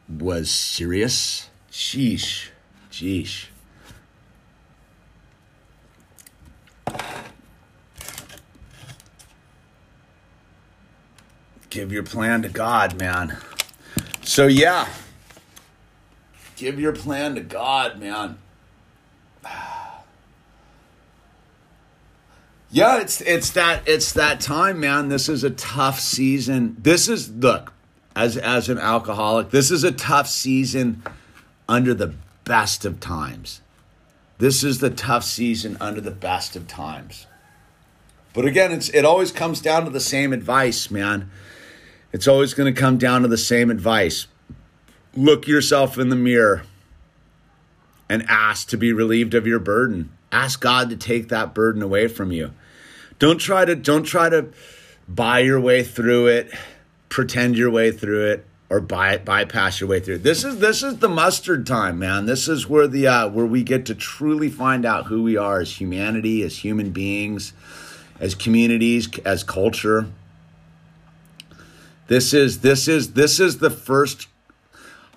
[0.09, 1.49] was serious.
[1.73, 2.51] Sheesh.
[2.92, 3.47] Jeesh.
[11.70, 13.37] Give your plan to God, man.
[14.22, 14.88] So, yeah.
[16.57, 18.38] Give your plan to God, man.
[22.70, 25.09] Yeah, it's it's that it's that time, man.
[25.09, 26.76] This is a tough season.
[26.78, 27.72] This is look,
[28.14, 31.02] as as an alcoholic, this is a tough season
[31.66, 32.12] under the
[32.44, 33.62] best of times.
[34.37, 37.26] This is the tough season under the best of times.
[38.35, 41.31] But again, it's it always comes down to the same advice, man.
[42.12, 44.27] It's always going to come down to the same advice.
[45.14, 46.62] Look yourself in the mirror
[48.09, 50.11] and ask to be relieved of your burden.
[50.33, 52.53] Ask God to take that burden away from you.
[53.18, 54.49] Don't try to don't try to
[55.09, 56.53] buy your way through it,
[57.09, 60.18] pretend your way through it, or buy, bypass your way through.
[60.18, 62.27] This is this is the mustard time, man.
[62.27, 65.61] This is where the uh, where we get to truly find out who we are
[65.61, 67.53] as humanity, as human beings,
[68.21, 70.07] as communities, as culture.
[72.09, 74.29] This is this is this is the first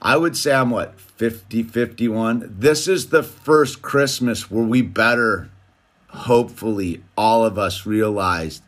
[0.01, 2.55] I would say I'm what 50 51.
[2.59, 5.49] This is the first Christmas where we better
[6.09, 8.61] hopefully all of us realized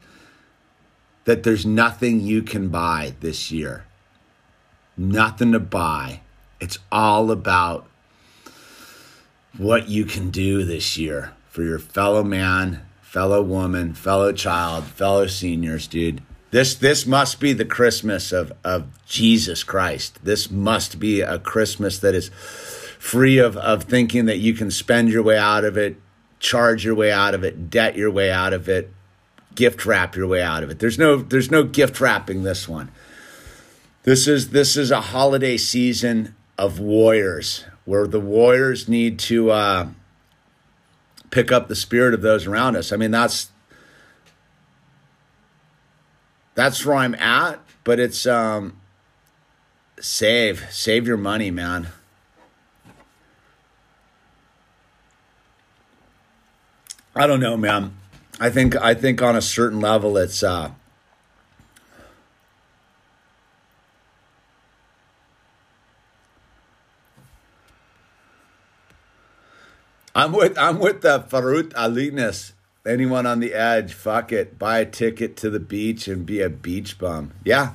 [1.25, 3.85] that there's nothing you can buy this year.
[4.95, 6.21] Nothing to buy.
[6.61, 7.87] It's all about
[9.57, 15.27] what you can do this year for your fellow man, fellow woman, fellow child, fellow
[15.27, 16.21] seniors, dude.
[16.53, 20.23] This this must be the Christmas of of Jesus Christ.
[20.23, 22.29] This must be a Christmas that is
[22.99, 25.99] free of of thinking that you can spend your way out of it,
[26.39, 28.93] charge your way out of it, debt your way out of it,
[29.55, 30.77] gift wrap your way out of it.
[30.77, 32.91] There's no there's no gift wrapping this one.
[34.03, 39.87] This is this is a holiday season of warriors where the warriors need to uh,
[41.31, 42.91] pick up the spirit of those around us.
[42.91, 43.49] I mean that's
[46.55, 48.79] that's where I'm at, but it's um
[49.99, 51.89] save save your money, man.
[57.15, 57.95] I don't know, man.
[58.39, 60.71] I think I think on a certain level, it's uh,
[70.15, 72.52] I'm with I'm with the Farut Alinas.
[72.85, 74.59] Anyone on the edge, fuck it.
[74.59, 77.31] Buy a ticket to the beach and be a beach bum.
[77.45, 77.73] Yeah.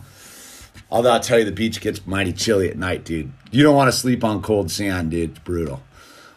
[0.91, 3.33] Although I'll tell you, the beach gets mighty chilly at night, dude.
[3.51, 5.31] You don't want to sleep on cold sand, dude.
[5.31, 5.83] It's brutal.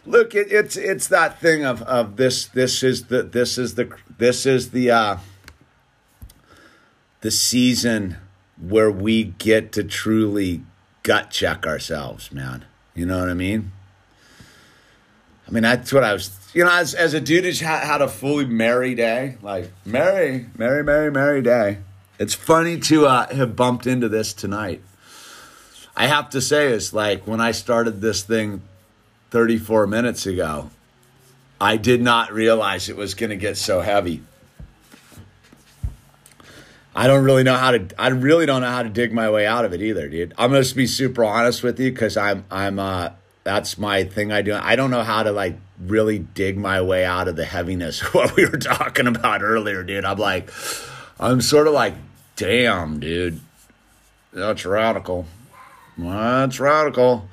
[0.05, 3.93] Look, it, it's it's that thing of of this this is the this is the
[4.17, 5.17] this is the uh
[7.19, 8.17] the season
[8.57, 10.63] where we get to truly
[11.03, 12.65] gut check ourselves, man.
[12.95, 13.71] You know what I mean?
[15.47, 18.07] I mean, that's what I was, you know, as, as a dude who's had, a
[18.07, 21.77] fully merry day, like, merry, merry, merry, merry day.
[22.19, 24.81] It's funny to uh, have bumped into this tonight.
[25.95, 28.61] I have to say, it's like when I started this thing
[29.31, 30.69] 34 minutes ago,
[31.59, 34.21] I did not realize it was going to get so heavy.
[36.93, 37.87] I don't really know how to.
[37.97, 40.33] I really don't know how to dig my way out of it either, dude.
[40.37, 43.11] I'm gonna be super honest with you because I'm I'm uh
[43.43, 44.54] that's my thing I do.
[44.54, 48.08] I don't know how to like really dig my way out of the heaviness of
[48.13, 50.06] what we were talking about earlier, dude.
[50.06, 50.52] I'm like,
[51.19, 51.96] I'm sort of like,
[52.35, 53.39] damn, dude,
[54.33, 55.25] that's radical.
[55.98, 57.27] That's radical.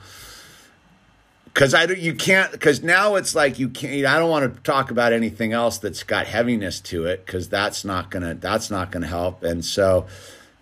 [1.54, 4.06] Cause I you can't because now it's like you can't.
[4.06, 7.84] I don't want to talk about anything else that's got heaviness to it because that's
[7.84, 9.42] not gonna that's not gonna help.
[9.42, 10.06] And so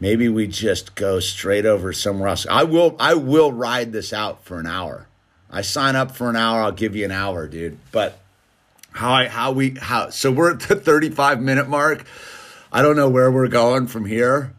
[0.01, 2.47] maybe we just go straight over somewhere else.
[2.49, 5.07] I will I will ride this out for an hour.
[5.51, 7.79] I sign up for an hour, I'll give you an hour, dude.
[7.93, 8.19] But
[8.93, 12.05] how I how we how so we're at the 35 minute mark.
[12.73, 14.53] I don't know where we're going from here.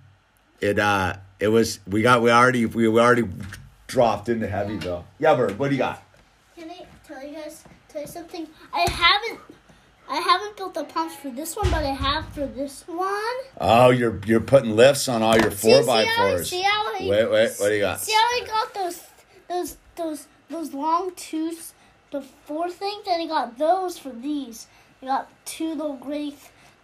[0.62, 3.28] It uh it was we got we already we we already
[3.88, 5.06] dropped into heavy though.
[5.20, 6.04] Yeah, bird, what do you got?
[6.56, 8.48] Can I tell you guys tell you something?
[8.74, 9.40] I haven't.
[10.10, 13.36] I haven't built the pumps for this one, but I have for this one.
[13.60, 16.50] Oh, you're you're putting lifts on all your four see, by see how, fours.
[16.50, 18.00] see how I, Wait, wait, what do you got?
[18.00, 19.04] See how I got those
[19.50, 21.74] those those those long twos,
[22.12, 24.68] the four things, and I got those for these.
[25.02, 26.34] I got two little gray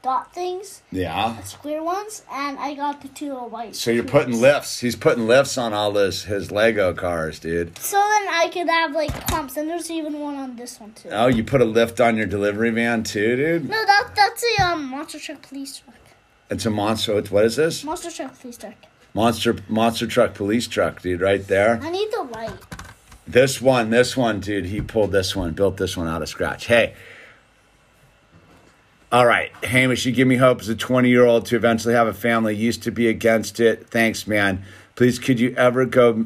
[0.01, 1.41] dot things, Yeah.
[1.43, 3.73] square ones, and I got the two little white.
[3.73, 4.79] So you're putting lifts.
[4.81, 7.77] He's putting lifts on all this his Lego cars, dude.
[7.79, 11.07] So then I could have like pumps, and there's even one on this one too.
[11.09, 13.69] Oh, you put a lift on your delivery van too, dude.
[13.69, 15.95] No, that that's a um monster truck police truck.
[16.49, 17.17] It's a monster.
[17.17, 17.83] It's, what is this?
[17.85, 18.73] Monster truck police truck.
[19.13, 21.21] Monster monster truck police truck, dude.
[21.21, 21.79] Right there.
[21.81, 22.51] I need the light.
[23.25, 24.65] This one, this one, dude.
[24.65, 26.65] He pulled this one, built this one out of scratch.
[26.65, 26.93] Hey.
[29.11, 32.07] All right, Hamish, you give me hope as a 20 year old to eventually have
[32.07, 32.55] a family.
[32.55, 33.87] Used to be against it.
[33.89, 34.63] Thanks, man.
[34.95, 36.25] Please, could you ever go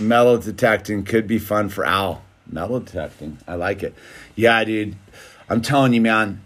[0.00, 1.04] metal detecting?
[1.04, 2.22] Could be fun for Al.
[2.50, 3.38] Metal detecting.
[3.46, 3.94] I like it.
[4.34, 4.96] Yeah, dude.
[5.48, 6.42] I'm telling you, man.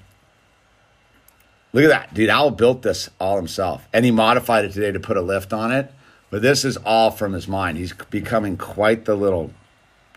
[1.72, 2.30] Look at that, dude.
[2.30, 5.72] Al built this all himself, and he modified it today to put a lift on
[5.72, 5.92] it.
[6.28, 7.78] But this is all from his mind.
[7.78, 9.52] He's becoming quite the little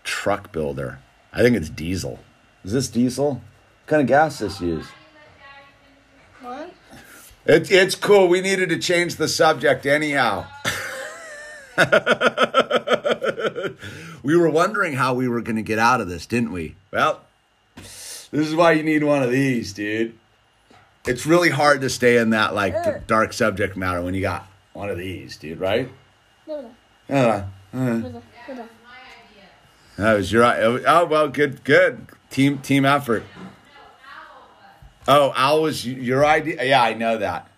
[0.04, 1.00] truck builder.
[1.32, 2.20] I think it's diesel.
[2.64, 3.34] Is this diesel?
[3.34, 4.86] What kind of gas this use?
[6.40, 6.72] What?
[7.46, 8.28] It, it's cool.
[8.28, 10.46] We needed to change the subject anyhow.
[14.22, 16.76] we were wondering how we were going to get out of this, didn't we?
[16.92, 17.20] Well,
[17.74, 20.18] this is why you need one of these, dude.
[21.06, 24.88] It's really hard to stay in that like dark subject matter when you got one
[24.88, 25.60] of these, dude.
[25.60, 25.90] Right?
[26.46, 26.74] No,
[27.10, 28.22] Uh, no, uh, no.
[29.96, 30.44] That was your.
[30.44, 33.24] Oh well, good, good team team effort.
[35.06, 36.64] Oh, Al was your idea.
[36.64, 37.48] Yeah, I know that.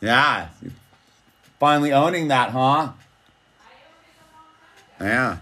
[0.00, 0.48] Yeah,
[1.58, 2.92] finally owning that, huh?
[5.00, 5.38] Yeah.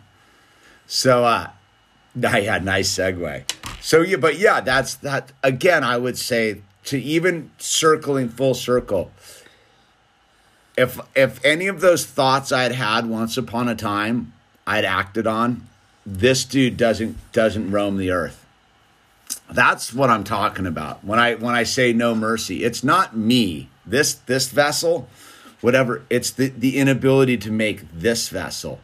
[0.86, 1.50] So, uh,
[2.14, 3.44] yeah, nice segue.
[3.80, 5.32] So yeah, but yeah, that's that.
[5.42, 9.10] Again, I would say to even circling full circle.
[10.76, 14.32] If if any of those thoughts I'd had once upon a time,
[14.66, 15.68] I'd acted on,
[16.06, 18.44] this dude doesn't doesn't roam the earth.
[19.50, 21.04] That's what I'm talking about.
[21.04, 23.68] When I when I say no mercy, it's not me.
[23.86, 25.08] This this vessel,
[25.60, 28.80] whatever, it's the, the inability to make this vessel.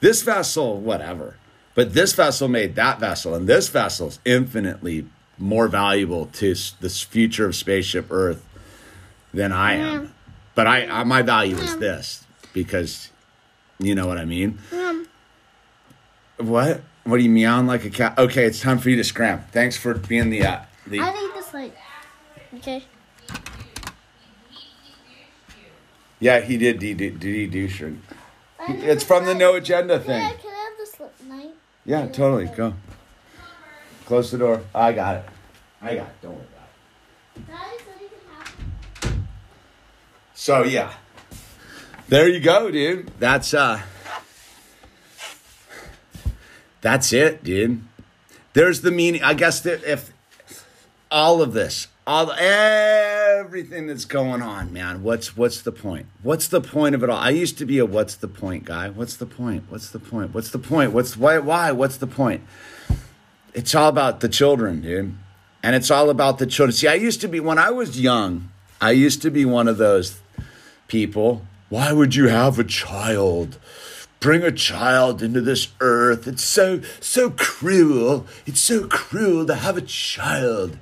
[0.00, 1.36] This vessel, whatever.
[1.74, 5.06] But this vessel made that vessel, and this vessel's infinitely
[5.38, 8.46] more valuable to this future of spaceship Earth
[9.32, 10.14] than I am.
[10.54, 13.10] But I, I my value is this because
[13.78, 14.58] you know what I mean.
[16.40, 16.82] What?
[17.04, 18.18] What do you meow like a cat?
[18.18, 19.44] Okay, it's time for you to scram.
[19.52, 21.00] Thanks for being the uh, the.
[21.00, 21.74] I need this light.
[22.54, 22.84] Okay.
[26.18, 26.78] Yeah, he did.
[26.78, 27.92] Did, did, he do sure?
[28.68, 30.20] It's from the no agenda thing.
[30.20, 31.54] Yeah, can I have this light?
[31.84, 32.46] Yeah, totally.
[32.46, 32.74] Go.
[34.04, 34.62] Close the door.
[34.74, 35.24] I got it.
[35.80, 36.22] I got it.
[36.22, 36.68] Don't worry about
[37.36, 37.46] it.
[37.46, 39.18] Daddy said you can have it.
[40.34, 40.92] So yeah.
[42.08, 43.12] There you go, dude.
[43.18, 43.80] That's uh
[46.80, 47.82] That's it, dude.
[48.52, 49.22] There's the meaning.
[49.22, 50.12] I guess that if
[51.10, 56.06] all of this, all everything that's going on, man, what's what's the point?
[56.22, 57.18] What's the point of it all?
[57.18, 58.88] I used to be a what's the point guy.
[58.88, 59.64] What's the point?
[59.68, 60.34] What's the point?
[60.34, 60.92] What's the point?
[60.92, 61.72] What's why why?
[61.72, 62.42] What's the point?
[63.54, 65.14] It's all about the children, dude.
[65.62, 66.72] And it's all about the children.
[66.72, 68.50] See, I used to be when I was young,
[68.80, 70.20] I used to be one of those
[70.88, 71.42] people.
[71.68, 73.58] Why would you have a child?
[74.20, 76.28] Bring a child into this earth.
[76.28, 78.26] It's so, so cruel.
[78.46, 80.78] It's so cruel to have a child.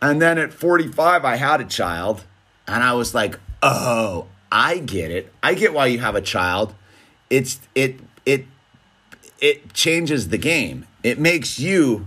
[0.00, 2.24] And then at 45, I had a child,
[2.68, 5.32] and I was like, oh, I get it.
[5.42, 6.74] I get why you have a child.
[7.28, 8.46] It's, it, it,
[9.40, 10.86] it changes the game.
[11.02, 12.06] It makes you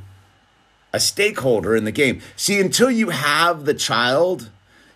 [0.94, 2.22] a stakeholder in the game.
[2.36, 4.50] See, until you have the child,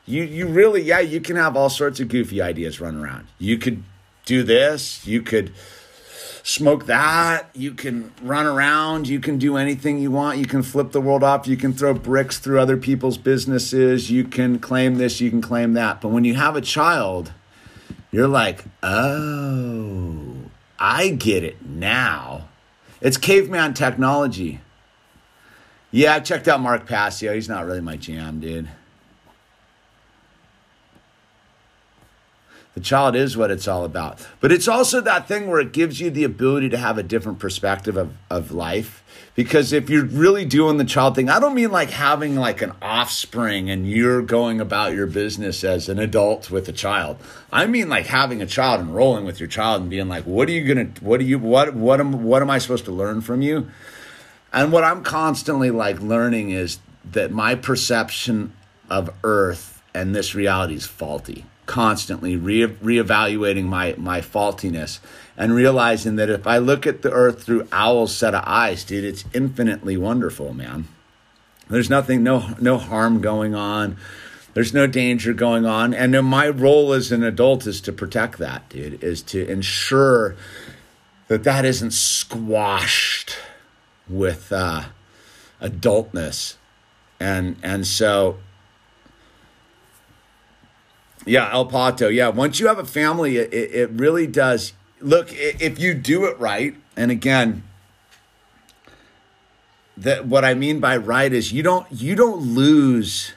[0.05, 3.27] you you really yeah, you can have all sorts of goofy ideas run around.
[3.39, 3.83] You could
[4.25, 5.53] do this, you could
[6.43, 10.91] smoke that, you can run around, you can do anything you want, you can flip
[10.91, 15.19] the world off, you can throw bricks through other people's businesses, you can claim this,
[15.19, 16.01] you can claim that.
[16.01, 17.33] But when you have a child,
[18.11, 20.35] you're like, "Oh,
[20.77, 22.47] I get it now."
[23.01, 24.61] It's caveman technology.
[25.91, 27.33] Yeah, I checked out Mark Passio.
[27.33, 28.69] He's not really my jam, dude.
[32.75, 34.25] The child is what it's all about.
[34.41, 37.39] But it's also that thing where it gives you the ability to have a different
[37.39, 39.01] perspective of, of life.
[39.33, 42.73] Because if you're really doing the child thing, I don't mean like having like an
[42.81, 47.17] offspring and you're going about your business as an adult with a child.
[47.51, 50.47] I mean like having a child and rolling with your child and being like, what
[50.47, 53.21] are you gonna what are you what what am what am I supposed to learn
[53.21, 53.67] from you?
[54.55, 56.79] and what I'm constantly like learning is
[57.11, 58.53] that my perception
[58.89, 61.45] of Earth and this reality is faulty.
[61.65, 64.99] Constantly re- reevaluating my my faultiness
[65.37, 69.03] and realizing that if I look at the Earth through Owl's set of eyes, dude,
[69.03, 70.87] it's infinitely wonderful, man.
[71.69, 73.97] There's nothing, no no harm going on.
[74.53, 78.69] There's no danger going on, and my role as an adult is to protect that,
[78.69, 79.03] dude.
[79.03, 80.37] Is to ensure
[81.27, 83.37] that that isn't squashed
[84.07, 84.83] with uh,
[85.59, 86.55] adultness,
[87.19, 88.37] and and so
[91.25, 92.13] yeah, El Pato.
[92.13, 94.73] Yeah, once you have a family, it, it really does.
[95.01, 97.63] Look, if you do it right, and again,
[99.97, 103.33] that what I mean by right is you don't you don't lose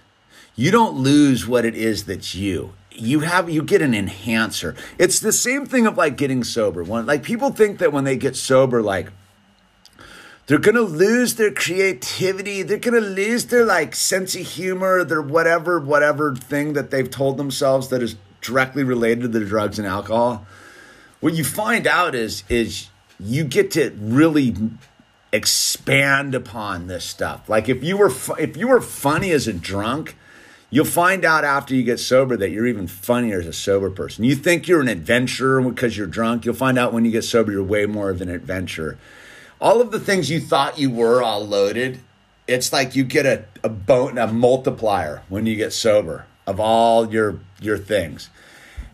[0.57, 5.20] you don't lose what it is that's you you have you get an enhancer it's
[5.20, 8.34] the same thing of like getting sober when like people think that when they get
[8.34, 9.12] sober like
[10.49, 15.78] they're gonna lose their creativity they're gonna lose their like sense of humor their whatever
[15.78, 20.44] whatever thing that they've told themselves that is directly related to the drugs and alcohol
[21.20, 22.88] what you find out is is
[23.20, 24.57] you get to really
[25.32, 29.53] expand upon this stuff like if you were fu- if you were funny as a
[29.53, 30.16] drunk
[30.70, 34.24] You'll find out after you get sober that you're even funnier as a sober person.
[34.24, 36.44] You think you're an adventurer because you're drunk.
[36.44, 38.99] You'll find out when you get sober, you're way more of an adventurer.
[39.61, 42.00] All of the things you thought you were all loaded,
[42.46, 47.12] it's like you get a, a bone, a multiplier when you get sober of all
[47.12, 48.30] your your things.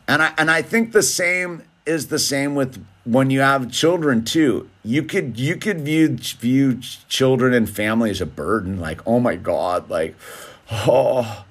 [0.09, 4.25] And I and I think the same is the same with when you have children
[4.25, 4.69] too.
[4.83, 9.37] You could you could view view children and family as a burden, like, oh my
[9.37, 10.17] God, like,
[10.71, 11.45] oh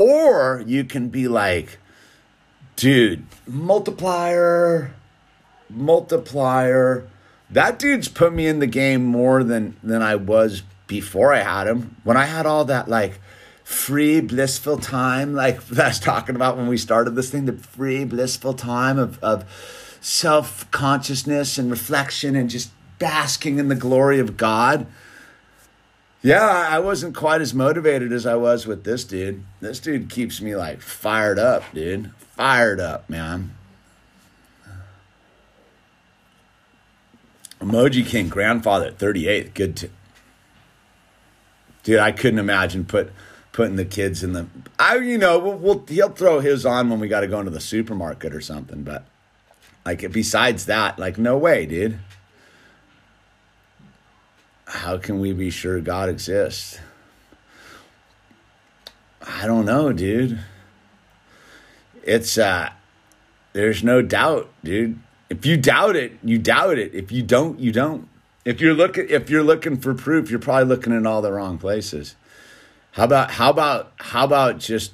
[0.00, 1.78] or you can be like,
[2.74, 4.94] dude, multiplier,
[5.68, 7.06] multiplier.
[7.50, 11.66] That dude's put me in the game more than than I was before I had
[11.66, 11.96] him.
[12.04, 13.20] When I had all that like
[13.64, 18.54] free blissful time, like that's talking about when we started this thing, the free blissful
[18.54, 19.44] time of of
[20.00, 24.86] self consciousness and reflection and just basking in the glory of God
[26.22, 29.42] yeah, I wasn't quite as motivated as I was with this dude.
[29.60, 32.12] This dude keeps me like fired up, dude.
[32.36, 33.56] Fired up, man.
[37.60, 39.54] Emoji King, grandfather at 38.
[39.54, 39.76] Good.
[39.76, 39.90] T-
[41.82, 43.12] dude, I couldn't imagine put
[43.52, 44.46] putting the kids in the.
[44.78, 47.50] I, you know, we'll, we'll he'll throw his on when we got to go into
[47.50, 48.82] the supermarket or something.
[48.82, 49.04] But
[49.84, 51.98] like, besides that, like, no way, dude
[54.70, 56.78] how can we be sure God exists?
[59.20, 60.38] I don't know, dude.
[62.02, 62.70] It's uh
[63.52, 65.00] there's no doubt, dude.
[65.30, 66.94] If you doubt it, you doubt it.
[66.94, 68.08] If you don't, you don't.
[68.44, 71.56] If you're looking if you're looking for proof, you're probably looking in all the wrong
[71.56, 72.16] places.
[72.92, 74.92] How about how about how about just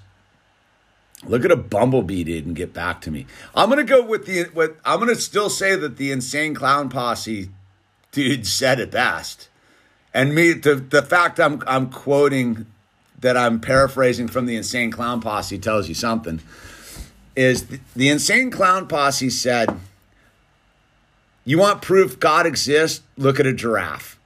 [1.24, 3.26] look at a bumblebee dude and get back to me.
[3.54, 7.50] I'm gonna go with the with I'm gonna still say that the insane clown posse
[8.12, 9.48] dude said it best.
[10.16, 12.64] And me, the, the fact I'm, I'm quoting
[13.20, 16.40] that I'm paraphrasing from the Insane Clown Posse tells you something.
[17.36, 19.78] Is the, the Insane Clown Posse said,
[21.46, 23.02] You want proof God exists?
[23.16, 24.18] Look at a giraffe.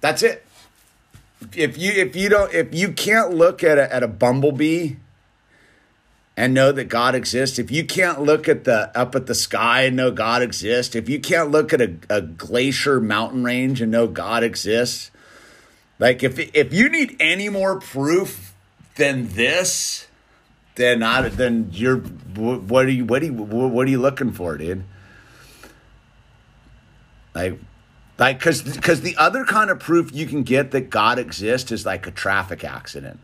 [0.00, 0.44] That's it.
[1.54, 4.96] If you if you don't if you can't look at a, at a bumblebee
[6.36, 9.82] and know that God exists, if you can't look at the up at the sky
[9.82, 13.92] and know God exists, if you can't look at a, a glacier mountain range and
[13.92, 15.12] know God exists,
[16.00, 18.54] like if if you need any more proof
[18.96, 20.08] than this,
[20.74, 24.58] then I then you're what are you what are you what are you looking for,
[24.58, 24.84] dude?
[27.36, 27.60] Like
[28.18, 31.84] like cuz cuz the other kind of proof you can get that God exists is
[31.84, 33.20] like a traffic accident.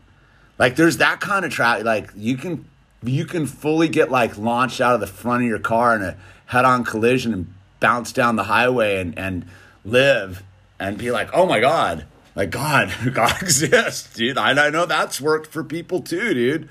[0.59, 2.65] Like there's that kind of traffic like you can
[3.01, 6.15] you can fully get like launched out of the front of your car in a
[6.45, 9.45] head-on collision and bounce down the highway and and
[9.83, 10.43] live
[10.79, 12.05] and be like, oh my god,
[12.35, 14.37] like God, God exists, dude.
[14.37, 16.69] I, I know that's worked for people too, dude.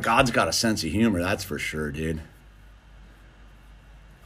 [0.00, 2.22] God's got a sense of humor, that's for sure, dude.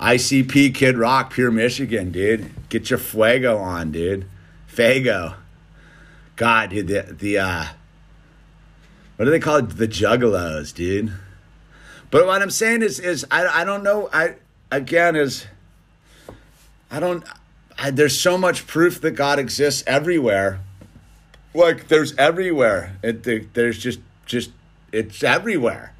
[0.01, 2.51] ICP Kid Rock, Pure Michigan, dude.
[2.69, 4.27] Get your fuego on, dude.
[4.73, 5.35] Fago.
[6.37, 7.65] God, dude, the the uh
[9.17, 9.77] what do they call it?
[9.77, 11.13] The juggalos, dude.
[12.11, 14.09] But what I'm saying is, is I, I don't know.
[14.13, 14.37] I
[14.71, 15.47] again is
[16.91, 17.25] I don't.
[17.77, 20.61] I, there's so much proof that God exists everywhere.
[21.55, 22.97] Like there's everywhere.
[23.03, 24.53] It, there's just just
[24.93, 25.93] it's everywhere.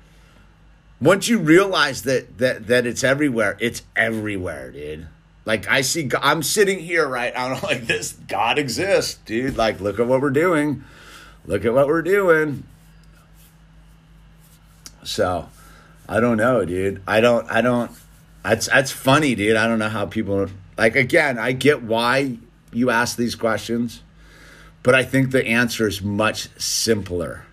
[1.01, 5.07] Once you realize that that that it's everywhere, it's everywhere, dude.
[5.45, 7.33] Like I see, I'm sitting here right.
[7.37, 8.13] I'm like this.
[8.13, 9.57] God exists, dude.
[9.57, 10.85] Like look at what we're doing.
[11.47, 12.65] Look at what we're doing.
[15.03, 15.49] So,
[16.07, 17.03] I don't know, dude.
[17.07, 17.51] I don't.
[17.51, 17.91] I don't.
[18.43, 19.57] That's that's funny, dude.
[19.57, 20.97] I don't know how people like.
[20.97, 22.37] Again, I get why
[22.73, 24.03] you ask these questions,
[24.83, 27.47] but I think the answer is much simpler.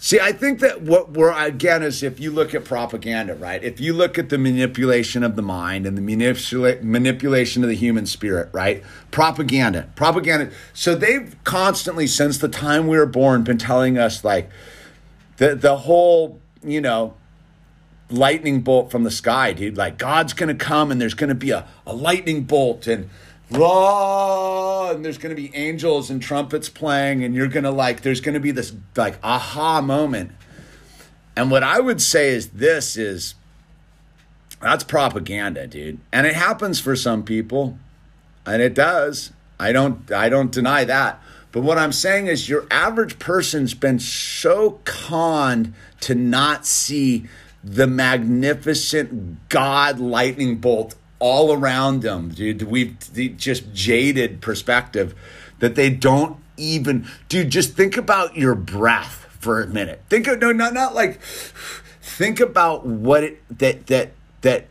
[0.00, 3.62] See, I think that what we're again is if you look at propaganda, right?
[3.64, 7.74] If you look at the manipulation of the mind and the manipula- manipulation of the
[7.74, 8.84] human spirit, right?
[9.10, 10.52] Propaganda, propaganda.
[10.72, 14.48] So they've constantly, since the time we were born, been telling us like
[15.38, 17.14] the the whole, you know,
[18.08, 19.76] lightning bolt from the sky, dude.
[19.76, 23.10] Like God's gonna come and there's gonna be a, a lightning bolt and
[23.50, 28.20] And there's going to be angels and trumpets playing, and you're going to like, there's
[28.20, 30.32] going to be this like aha moment.
[31.36, 33.34] And what I would say is this is
[34.60, 36.00] that's propaganda, dude.
[36.12, 37.78] And it happens for some people,
[38.44, 39.32] and it does.
[39.58, 41.22] I don't I don't deny that.
[41.52, 47.26] But what I'm saying is your average person's been so conned to not see
[47.64, 52.62] the magnificent God lightning bolt all around them, dude.
[52.62, 52.96] We've
[53.36, 55.14] just jaded perspective
[55.58, 57.50] that they don't even, dude.
[57.50, 60.02] Just think about your breath for a minute.
[60.08, 61.20] Think of no, not not like.
[62.00, 64.12] Think about what it that that
[64.42, 64.66] that.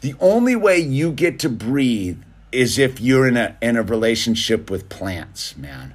[0.00, 2.22] The only way you get to breathe
[2.52, 5.94] is if you're in a in a relationship with plants, man.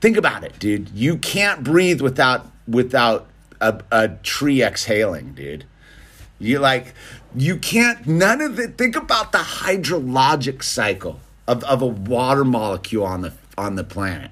[0.00, 0.90] Think about it, dude.
[0.90, 3.26] You can't breathe without without
[3.60, 5.64] a, a tree exhaling, dude.
[6.38, 6.94] You like
[7.34, 13.04] you can't none of it think about the hydrologic cycle of, of a water molecule
[13.04, 14.30] on the on the planet.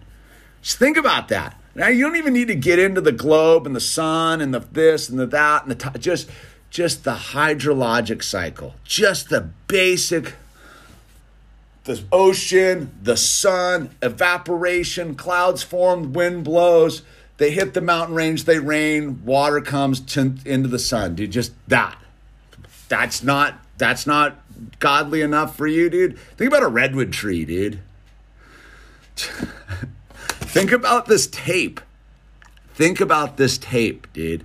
[0.62, 1.58] Just think about that.
[1.74, 4.60] Now you don't even need to get into the globe and the sun and the
[4.60, 6.30] this and the that and the t- just
[6.70, 8.74] just the hydrologic cycle.
[8.84, 10.34] Just the basic
[11.84, 17.02] the ocean, the sun, evaporation, clouds form, wind blows,
[17.36, 21.32] they hit the mountain range, they rain, water comes to, into the sun, dude.
[21.32, 21.98] Just that.
[22.88, 24.36] That's not that's not
[24.78, 26.18] godly enough for you, dude.
[26.18, 27.80] Think about a redwood tree, dude.
[29.16, 31.80] Think about this tape.
[32.74, 34.44] Think about this tape, dude.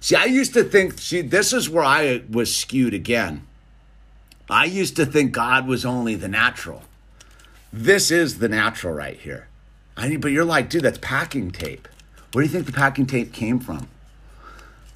[0.00, 3.46] See, I used to think, see, this is where I was skewed again.
[4.50, 6.82] I used to think God was only the natural.
[7.72, 9.46] This is the natural right here.
[9.96, 11.86] I mean, but you're like, dude, that's packing tape.
[12.32, 13.88] Where do you think the packing tape came from?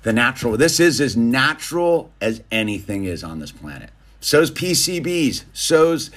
[0.06, 0.56] The natural.
[0.56, 3.90] This is as natural as anything is on this planet.
[4.20, 5.42] So's PCBs.
[5.52, 6.12] So's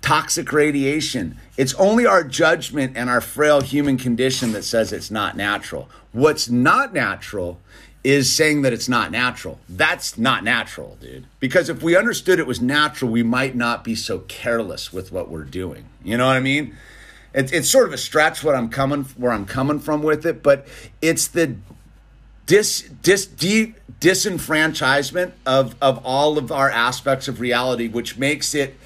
[0.00, 1.36] toxic radiation.
[1.58, 5.90] It's only our judgment and our frail human condition that says it's not natural.
[6.12, 7.60] What's not natural
[8.02, 9.60] is saying that it's not natural.
[9.68, 11.26] That's not natural, dude.
[11.38, 15.28] Because if we understood it was natural, we might not be so careless with what
[15.28, 15.84] we're doing.
[16.02, 16.74] You know what I mean?
[17.34, 20.42] It's, it's sort of a stretch what I'm coming where I'm coming from with it,
[20.42, 20.66] but
[21.02, 21.56] it's the
[22.46, 28.76] dis, dis, de, disenfranchisement of, of all of our aspects of reality, which makes it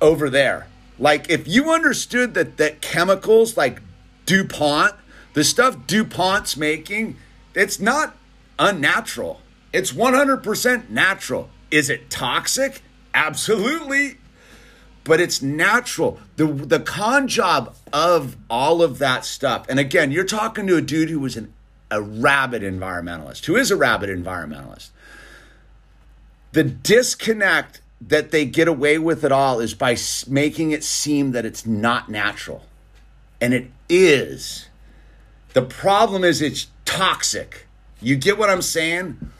[0.00, 0.66] over there.
[0.98, 3.80] Like if you understood that that chemicals like
[4.26, 4.94] DuPont,
[5.34, 7.16] the stuff DuPont's making,
[7.54, 8.16] it's not
[8.58, 9.40] unnatural.
[9.72, 11.48] It's 100% natural.
[11.70, 12.82] Is it toxic?
[13.14, 14.18] Absolutely
[15.04, 16.18] but it's natural.
[16.36, 19.66] The the con job of all of that stuff.
[19.68, 21.52] And again, you're talking to a dude who was an,
[21.92, 24.88] a rabid environmentalist, who is a rabid environmentalist.
[26.52, 31.44] The disconnect that they get away with it all is by making it seem that
[31.44, 32.64] it's not natural.
[33.40, 34.68] And it is.
[35.52, 37.66] The problem is it's toxic.
[38.00, 39.30] You get what I'm saying?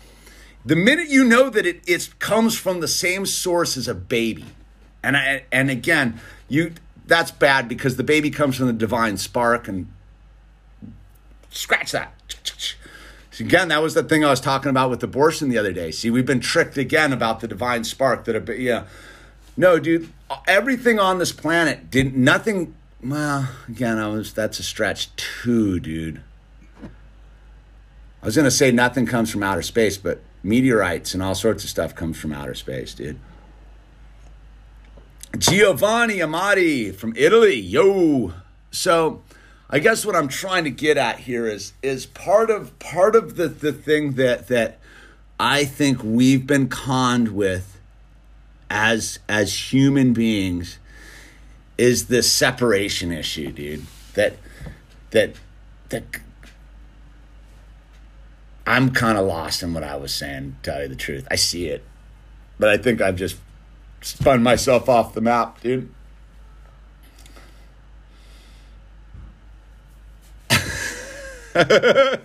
[0.65, 4.45] The minute you know that it, it comes from the same source as a baby,
[5.03, 6.75] and I, and again, you
[7.07, 9.91] that's bad because the baby comes from the divine spark and
[11.51, 12.15] scratch that.
[13.41, 15.91] Again, that was the thing I was talking about with abortion the other day.
[15.91, 18.85] See, we've been tricked again about the divine spark that a yeah.
[19.57, 20.11] No, dude,
[20.47, 26.21] everything on this planet didn't, nothing well, again, I was that's a stretch too, dude.
[28.23, 31.71] I was gonna say nothing comes from outer space, but meteorites and all sorts of
[31.71, 33.19] stuff comes from outer space, dude.
[35.37, 37.59] Giovanni Amati from Italy.
[37.59, 38.35] Yo.
[38.71, 39.23] So
[39.75, 43.37] I guess what I'm trying to get at here is is part of part of
[43.37, 44.79] the, the thing that that
[45.41, 47.81] I think we've been conned with
[48.69, 50.79] as as human beings
[51.79, 53.87] is this separation issue, dude.
[54.13, 54.37] That
[55.11, 55.37] that
[55.89, 56.05] that
[58.67, 61.27] I'm kind of lost in what I was saying, to tell you the truth.
[61.31, 61.83] I see it.
[62.59, 63.39] But I think I've just
[64.03, 65.93] spun myself off the map, dude.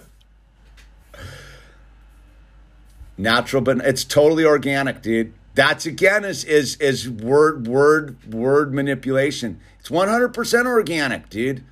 [3.18, 5.34] Natural, but it's totally organic, dude.
[5.56, 9.60] That's again is is is word word word manipulation.
[9.80, 11.64] It's one hundred percent organic, dude.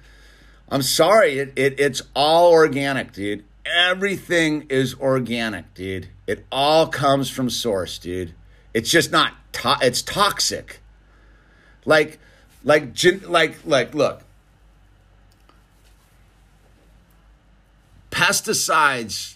[0.70, 3.44] I'm sorry, it, it it's all organic, dude.
[3.64, 6.08] Everything is organic, dude.
[6.26, 8.34] It all comes from source, dude.
[8.74, 10.82] It's just not to- it's toxic.
[11.86, 12.18] Like
[12.64, 12.96] like
[13.28, 14.25] like like look.
[18.16, 19.36] Pesticides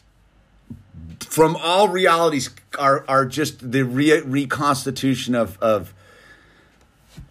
[1.20, 5.94] from all realities are are just the re- reconstitution of of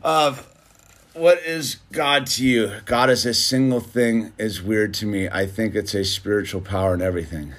[0.03, 0.47] of
[1.15, 2.73] what is God to you?
[2.85, 5.27] God is a single thing is weird to me.
[5.27, 7.55] I think it's a spiritual power and everything.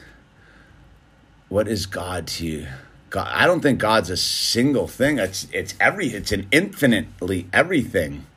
[1.47, 2.67] What is God to you?
[3.09, 5.17] God, I don't think God's a single thing.
[5.17, 8.27] It's it's every it's an infinitely everything.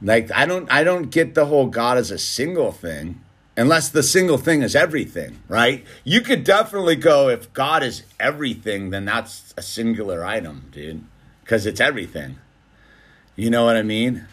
[0.00, 3.20] Like I don't I don't get the whole God as a single thing
[3.58, 5.84] unless the single thing is everything, right?
[6.04, 11.04] You could definitely go if God is everything, then that's a singular item, dude,
[11.42, 12.38] because it's everything.
[13.34, 14.26] You know what I mean?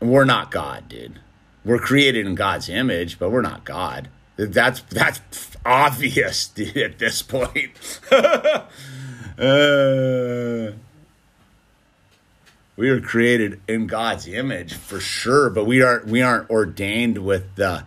[0.00, 1.18] We're not God, dude.
[1.64, 4.08] We're created in God's image, but we're not God.
[4.36, 5.20] That's that's
[5.66, 7.72] obvious dude, at this point.
[8.12, 8.66] uh,
[12.76, 17.56] we are created in God's image for sure, but we aren't we aren't ordained with
[17.56, 17.84] the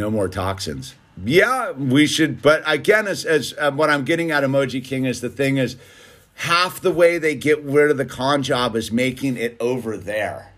[0.00, 0.94] no more toxins.
[1.22, 5.20] Yeah, we should, but again, as as uh, what I'm getting at, Emoji King is
[5.20, 5.76] the thing is
[6.36, 10.52] half the way they get rid of the con job is making it over there.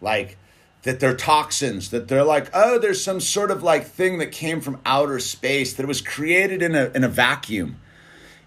[0.00, 0.38] Like
[0.84, 4.62] that they're toxins, that they're like, oh, there's some sort of like thing that came
[4.62, 7.76] from outer space that was created in a in a vacuum.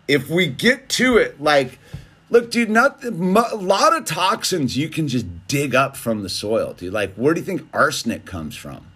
[0.08, 1.78] If we get to it, like,
[2.32, 6.74] look, dude, not a lot of toxins you can just dig up from the soil,
[6.74, 6.92] dude.
[6.92, 8.89] Like, where do you think arsenic comes from?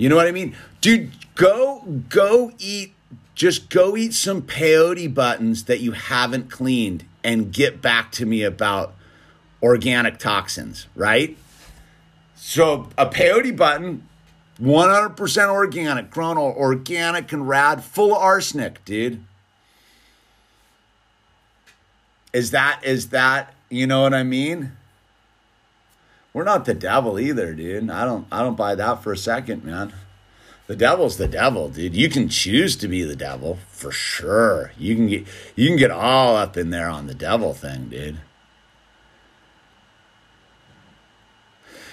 [0.00, 0.56] You know what I mean?
[0.80, 2.94] Dude, go go eat
[3.34, 8.42] just go eat some peyote buttons that you haven't cleaned and get back to me
[8.42, 8.94] about
[9.62, 11.36] organic toxins, right?
[12.34, 14.08] So a peyote button,
[14.58, 19.22] 100% organic, grown organic and rad, full of arsenic, dude.
[22.32, 24.72] Is that is that, you know what I mean?
[26.32, 27.90] We're not the devil either, dude.
[27.90, 29.92] I don't I don't buy that for a second, man.
[30.66, 31.96] The devil's the devil, dude.
[31.96, 34.72] You can choose to be the devil for sure.
[34.78, 35.26] You can get
[35.56, 38.18] you can get all up in there on the devil thing, dude.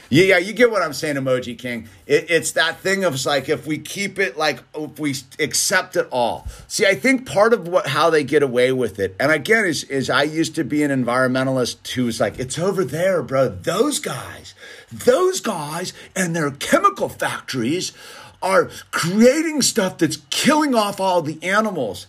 [0.10, 1.89] Yeah, yeah, you get what I'm saying, Emoji King.
[2.05, 6.08] It, it's that thing of like if we keep it like if we accept it
[6.12, 6.47] all.
[6.68, 9.84] See, I think part of what how they get away with it, and again, is
[9.86, 13.49] is I used to be an environmentalist who was like, it's over there, bro.
[13.49, 14.53] Those guys,
[14.91, 17.91] those guys, and their chemical factories
[18.41, 22.08] are creating stuff that's killing off all the animals,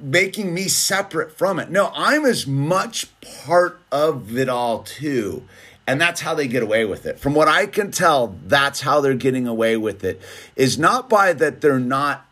[0.00, 1.70] making me separate from it.
[1.70, 3.06] No, I'm as much
[3.44, 5.46] part of it all too.
[5.86, 7.18] And that's how they get away with it.
[7.18, 10.20] From what I can tell, that's how they're getting away with it.
[10.56, 12.26] Is not by that they're not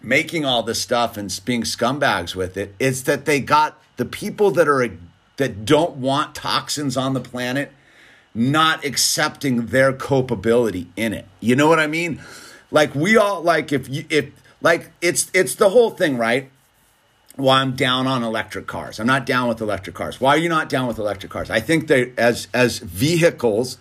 [0.00, 2.74] making all this stuff and being scumbags with it.
[2.78, 4.88] It's that they got the people that are
[5.36, 7.72] that don't want toxins on the planet
[8.34, 11.26] not accepting their culpability in it.
[11.40, 12.20] You know what I mean?
[12.70, 16.50] Like we all like if you if like it's it's the whole thing, right?
[17.36, 19.00] Why I'm down on electric cars.
[19.00, 20.20] I'm not down with electric cars.
[20.20, 21.50] Why are you not down with electric cars?
[21.50, 23.78] I think they as as vehicles,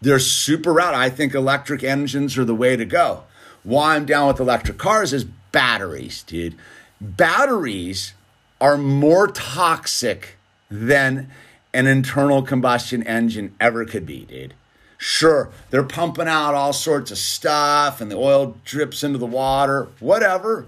[0.00, 0.94] they're super rad.
[0.94, 3.24] I think electric engines are the way to go.
[3.62, 6.56] Why I'm down with electric cars is batteries, dude.
[7.00, 8.14] Batteries
[8.60, 10.36] are more toxic
[10.70, 11.30] than
[11.74, 14.54] an internal combustion engine ever could be, dude.
[14.96, 19.88] Sure, they're pumping out all sorts of stuff and the oil drips into the water,
[20.00, 20.66] whatever.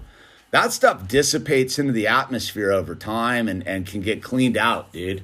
[0.51, 5.23] That stuff dissipates into the atmosphere over time and, and can get cleaned out, dude.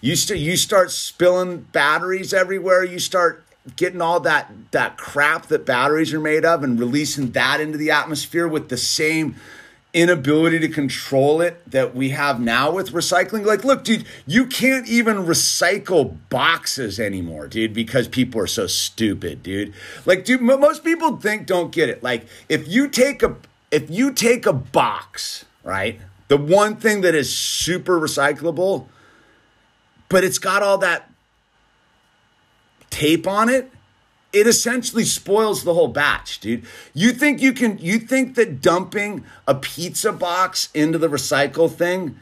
[0.00, 3.44] You, st- you start spilling batteries everywhere, you start
[3.76, 7.90] getting all that, that crap that batteries are made of and releasing that into the
[7.90, 9.36] atmosphere with the same
[9.92, 13.46] inability to control it that we have now with recycling.
[13.46, 19.42] Like, look, dude, you can't even recycle boxes anymore, dude, because people are so stupid,
[19.42, 19.72] dude.
[20.04, 22.02] Like, dude, most people think don't get it.
[22.02, 23.36] Like, if you take a
[23.76, 26.00] if you take a box, right?
[26.28, 28.86] The one thing that is super recyclable,
[30.08, 31.10] but it's got all that
[32.88, 33.70] tape on it,
[34.32, 36.64] it essentially spoils the whole batch, dude.
[36.94, 42.18] You think you can you think that dumping a pizza box into the recycle thing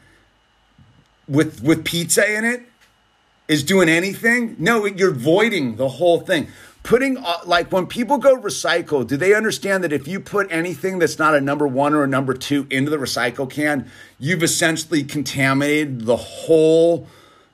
[1.25, 2.63] with with pizza in it
[3.47, 4.57] is doing anything?
[4.59, 6.49] No, you're voiding the whole thing.
[6.85, 10.99] Putting uh, like when people go recycle, do they understand that if you put anything
[10.99, 15.03] that's not a number 1 or a number 2 into the recycle can, you've essentially
[15.03, 17.07] contaminated the whole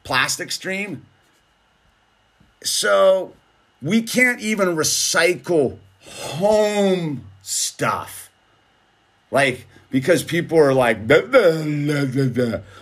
[0.04, 1.06] plastic stream?
[2.62, 3.32] So,
[3.82, 8.30] we can't even recycle home stuff.
[9.32, 11.10] Like, because people are like,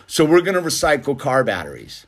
[0.07, 2.07] so we're going to recycle car batteries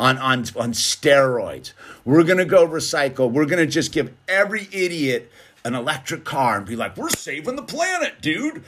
[0.00, 1.72] on, on, on steroids.
[2.04, 3.30] We're going to go recycle.
[3.30, 5.30] We're going to just give every idiot
[5.64, 8.64] an electric car and be like, we're saving the planet, dude.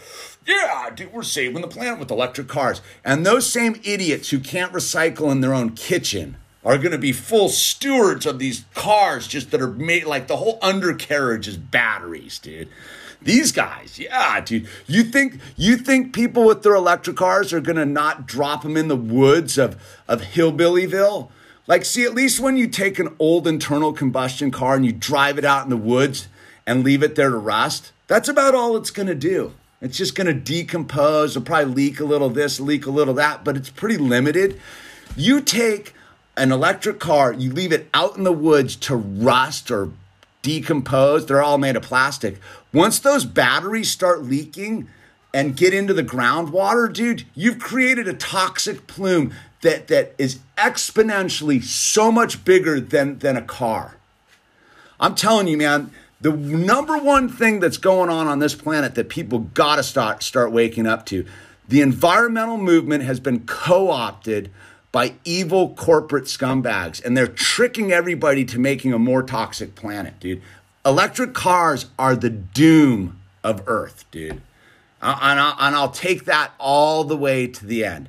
[0.47, 2.81] Yeah, dude, we're saving the planet with electric cars.
[3.05, 7.13] And those same idiots who can't recycle in their own kitchen are going to be
[7.13, 12.39] full stewards of these cars just that are made like the whole undercarriage is batteries,
[12.39, 12.69] dude.
[13.25, 14.69] These guys, yeah, dude.
[14.87, 18.89] You think you think people with their electric cars are to not drop them in
[18.89, 21.31] the woods of of hillbillyville?
[21.67, 25.39] Like see at least when you take an old internal combustion car and you drive
[25.39, 26.29] it out in the woods
[26.67, 29.55] and leave it there to rust, that's about all it's to do.
[29.81, 33.57] It's just to decompose, it'll probably leak a little this, leak a little that, but
[33.57, 34.61] it's pretty limited.
[35.17, 35.95] You take
[36.37, 39.91] an electric car, you leave it out in the woods to rust or
[40.45, 42.39] decompose, they're all made of plastic.
[42.73, 44.87] Once those batteries start leaking
[45.33, 49.33] and get into the groundwater, dude, you've created a toxic plume
[49.63, 53.97] that, that is exponentially so much bigger than, than a car.
[55.01, 55.91] I'm telling you, man,
[56.21, 60.23] the number one thing that's going on on this planet that people got to start
[60.23, 61.27] start waking up to,
[61.69, 64.51] the environmental movement has been co-opted
[64.95, 70.41] by evil corporate scumbags, and they're tricking everybody to making a more toxic planet, dude.
[70.87, 74.41] Electric cars are the doom of Earth, dude.
[75.03, 78.09] Uh, and I'll, and I'll take that all the way to the end.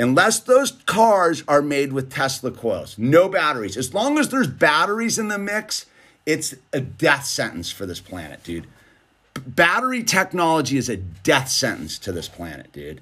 [0.00, 3.76] Unless those cars are made with Tesla coils, no batteries.
[3.76, 5.86] As long as there's batteries in the mix,
[6.26, 8.66] it's a death sentence for this planet, dude.
[9.46, 13.00] battery technology is a death sentence to this planet, dude.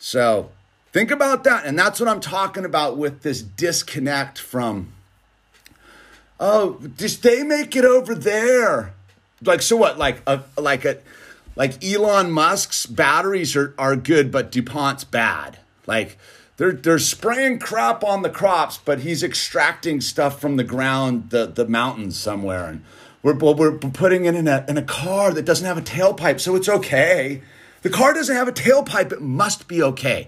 [0.00, 0.50] So
[0.98, 1.64] Think about that.
[1.64, 4.94] And that's what I'm talking about with this disconnect from,
[6.40, 8.94] oh, just they make it over there.
[9.40, 9.96] Like, so what?
[9.96, 10.98] Like, a, like a,
[11.54, 15.58] like Elon Musk's batteries are, are good, but DuPont's bad.
[15.86, 16.18] Like,
[16.56, 21.46] they're, they're spraying crap on the crops, but he's extracting stuff from the ground, the,
[21.46, 22.64] the mountains somewhere.
[22.64, 22.84] And
[23.22, 26.56] we're, we're putting it in a, in a car that doesn't have a tailpipe, so
[26.56, 27.40] it's okay.
[27.82, 30.26] The car doesn't have a tailpipe, it must be okay.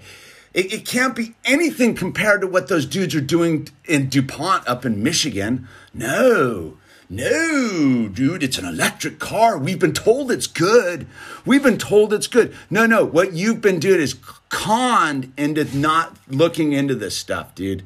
[0.52, 4.84] It, it, can't be anything compared to what those dudes are doing in DuPont up
[4.84, 5.68] in Michigan.
[5.94, 6.76] No,
[7.08, 9.58] no, dude, it's an electric car.
[9.58, 11.06] We've been told it's good.
[11.44, 12.54] We've been told it's good.
[12.68, 14.16] No, no, what you've been doing is
[14.48, 17.84] conned into not looking into this stuff, dude.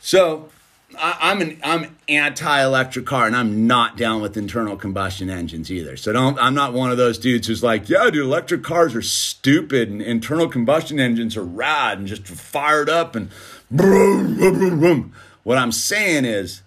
[0.00, 0.50] So
[0.98, 5.96] I, am an I'm anti-electric car, and I'm not down with internal combustion engines either.
[5.96, 9.02] So don't I'm not one of those dudes who's like, yeah, dude, electric cars are
[9.02, 13.30] stupid, and internal combustion engines are rad and just fired up and
[13.70, 15.12] boom, boom, boom, boom.
[15.42, 16.62] What I'm saying is,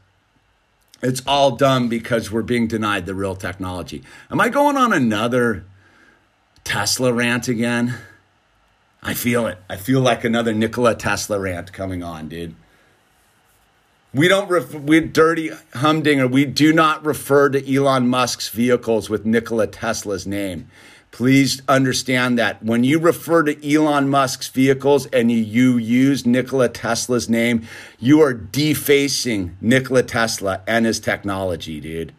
[1.01, 4.03] it's all dumb because we're being denied the real technology.
[4.31, 5.65] Am I going on another
[6.63, 7.95] Tesla rant again?
[9.03, 9.59] I feel it.
[9.69, 12.55] I feel like another Nikola Tesla rant coming on, dude.
[14.13, 16.27] We don't, ref- we dirty humdinger.
[16.27, 20.69] We do not refer to Elon Musk's vehicles with Nikola Tesla's name.
[21.11, 26.69] Please understand that when you refer to Elon Musk's vehicles and you, you use Nikola
[26.69, 27.67] Tesla's name,
[27.99, 32.13] you are defacing Nikola Tesla and his technology, dude.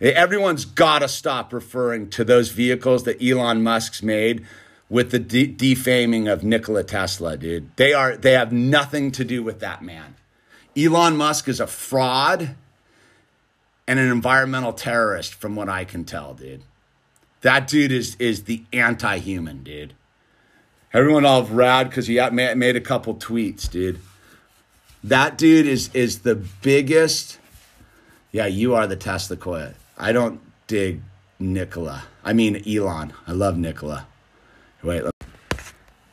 [0.00, 4.44] Everyone's got to stop referring to those vehicles that Elon Musk's made
[4.88, 7.74] with the de- defaming of Nikola Tesla, dude.
[7.76, 10.16] They are they have nothing to do with that man.
[10.76, 12.54] Elon Musk is a fraud
[13.86, 16.62] and an environmental terrorist, from what I can tell, dude.
[17.42, 19.94] That dude is is the anti-human, dude.
[20.92, 24.00] Everyone all rad because he made a couple tweets, dude.
[25.02, 27.38] That dude is is the biggest.
[28.30, 29.74] Yeah, you are the Tesla coil.
[29.98, 31.02] I don't dig
[31.38, 32.04] Nikola.
[32.24, 33.12] I mean Elon.
[33.26, 34.06] I love Nikola.
[34.82, 35.02] Wait.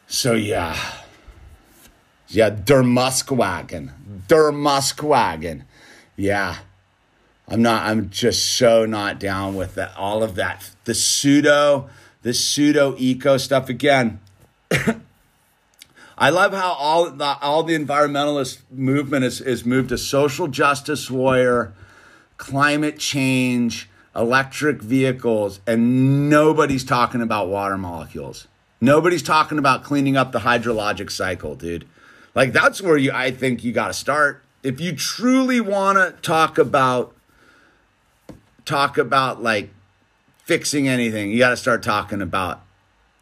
[0.08, 0.76] So yeah,
[2.28, 3.92] yeah, Der Muskwagen.
[4.30, 5.64] Der Muskwagen.
[6.16, 6.58] Yeah.
[7.48, 10.70] I'm not, I'm just so not down with that, all of that.
[10.86, 11.90] The pseudo,
[12.22, 13.70] the pseudo eco stuff.
[13.70, 14.20] Again,
[16.18, 21.10] I love how all the, all the environmentalist movement is, is moved to social justice
[21.10, 21.74] warrior
[22.38, 28.48] climate change, electric vehicles, and nobody's talking about water molecules.
[28.80, 31.88] Nobody's talking about cleaning up the hydrologic cycle, dude.
[32.36, 34.44] Like that's where you I think you got to start.
[34.64, 37.16] If you truly want to talk about
[38.66, 39.70] talk about like
[40.44, 42.62] fixing anything, you got to start talking about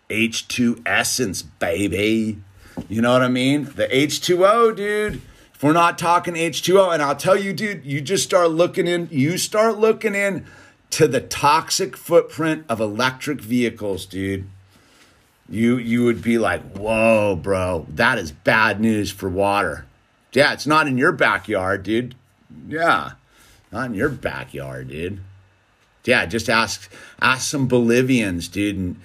[0.09, 2.41] H2 essence, baby.
[2.87, 3.65] You know what I mean?
[3.65, 5.21] The H2O, dude.
[5.53, 9.09] If we're not talking H2O, and I'll tell you, dude, you just start looking in,
[9.11, 10.45] you start looking in
[10.91, 14.47] to the toxic footprint of electric vehicles, dude.
[15.49, 19.85] You you would be like, whoa, bro, that is bad news for water.
[20.33, 22.15] Yeah, it's not in your backyard, dude.
[22.67, 23.13] Yeah,
[23.71, 25.21] not in your backyard, dude.
[26.03, 26.91] Yeah, just ask
[27.21, 28.99] ask some Bolivians, dude, and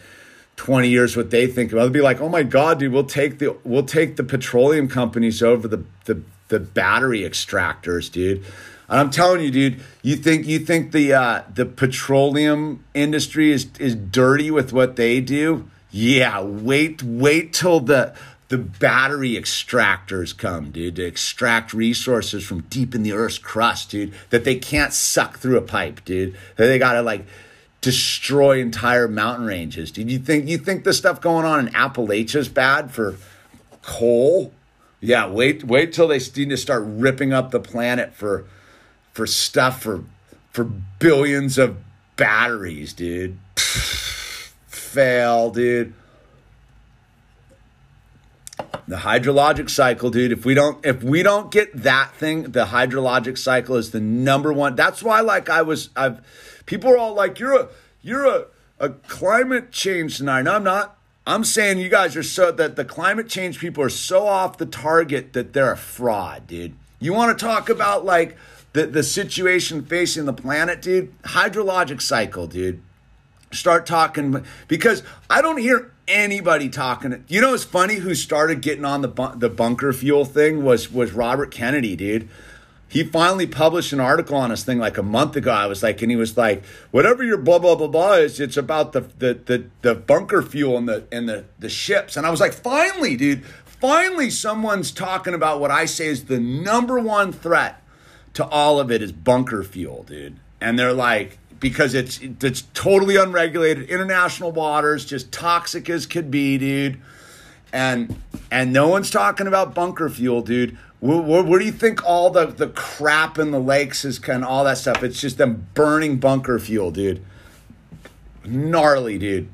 [0.57, 1.82] 20 years what they think about.
[1.82, 5.43] They'll be like, oh my God, dude, we'll take the we'll take the petroleum companies
[5.43, 8.45] over the the the battery extractors, dude.
[8.88, 13.68] And I'm telling you, dude, you think you think the uh, the petroleum industry is
[13.78, 15.68] is dirty with what they do?
[15.93, 18.14] Yeah, wait wait till the
[18.49, 24.12] the battery extractors come, dude, to extract resources from deep in the earth's crust, dude,
[24.28, 26.34] that they can't suck through a pipe, dude.
[26.57, 27.26] That they gotta like
[27.82, 29.90] destroy entire mountain ranges.
[29.90, 33.16] Dude, you think you think the stuff going on in Appalachia is bad for
[33.82, 34.53] coal?
[35.01, 38.47] Yeah, wait wait till they need to start ripping up the planet for
[39.12, 40.05] for stuff for
[40.53, 41.76] for billions of
[42.16, 43.38] batteries, dude.
[44.93, 45.95] Fail, dude.
[48.86, 50.32] The hydrologic cycle, dude.
[50.32, 54.53] If we don't if we don't get that thing, the hydrologic cycle is the number
[54.53, 54.76] one.
[54.76, 56.20] That's why like I was I've
[56.66, 57.68] people are all like you're a
[58.03, 58.45] you're a
[58.78, 60.43] a climate change denier.
[60.43, 60.99] No, I'm not.
[61.26, 64.66] I'm saying you guys are so that the climate change people are so off the
[64.66, 66.74] target that they're a fraud, dude.
[66.99, 68.36] You want to talk about like
[68.74, 71.18] the, the situation facing the planet, dude?
[71.22, 72.82] Hydrologic cycle, dude.
[73.53, 77.24] Start talking because I don't hear anybody talking.
[77.28, 80.90] You know, it's funny who started getting on the bu- the bunker fuel thing was
[80.90, 82.28] was Robert Kennedy, dude
[82.92, 85.50] he finally published an article on this thing like a month ago.
[85.50, 88.59] I was like, and he was like, whatever your blah blah blah blah is, it's
[88.59, 92.18] about the the the, the bunker fuel and the and the the ships.
[92.18, 96.38] And I was like, finally, dude, finally someone's talking about what I say is the
[96.38, 97.82] number one threat
[98.34, 100.36] to all of it is bunker fuel, dude.
[100.61, 106.58] And they're like, because it's it's totally unregulated, international waters, just toxic as could be,
[106.58, 107.00] dude.
[107.72, 112.46] And and no one's talking about bunker fuel, dude what, do you think all the,
[112.46, 115.02] the crap in the lakes is kind of all that stuff?
[115.02, 117.24] It's just them burning bunker fuel, dude.
[118.44, 119.48] Gnarly, dude.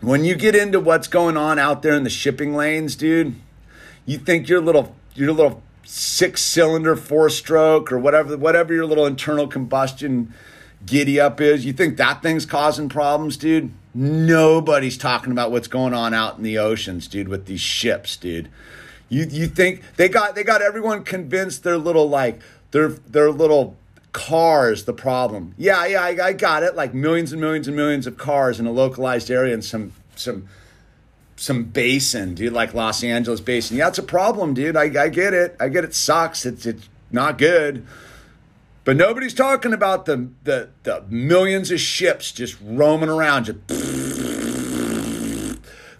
[0.00, 3.36] When you get into what's going on out there in the shipping lanes, dude,
[4.04, 9.06] you think your little your little six cylinder four stroke or whatever whatever your little
[9.06, 10.34] internal combustion
[10.86, 13.72] giddy up is, you think that thing's causing problems, dude?
[13.94, 18.48] Nobody's talking about what's going on out in the oceans, dude, with these ships, dude.
[19.08, 22.40] You you think they got they got everyone convinced their little like
[22.72, 23.76] their their little
[24.12, 25.54] cars the problem.
[25.58, 26.74] Yeah, yeah, I, I got it.
[26.74, 30.48] Like millions and millions and millions of cars in a localized area and some some
[31.36, 33.76] some basin, dude, like Los Angeles basin.
[33.76, 34.76] Yeah, it's a problem, dude.
[34.76, 35.56] I, I get it.
[35.60, 36.46] I get it sucks.
[36.46, 37.86] It's it's not good.
[38.84, 43.58] But nobody's talking about the the, the millions of ships just roaming around, just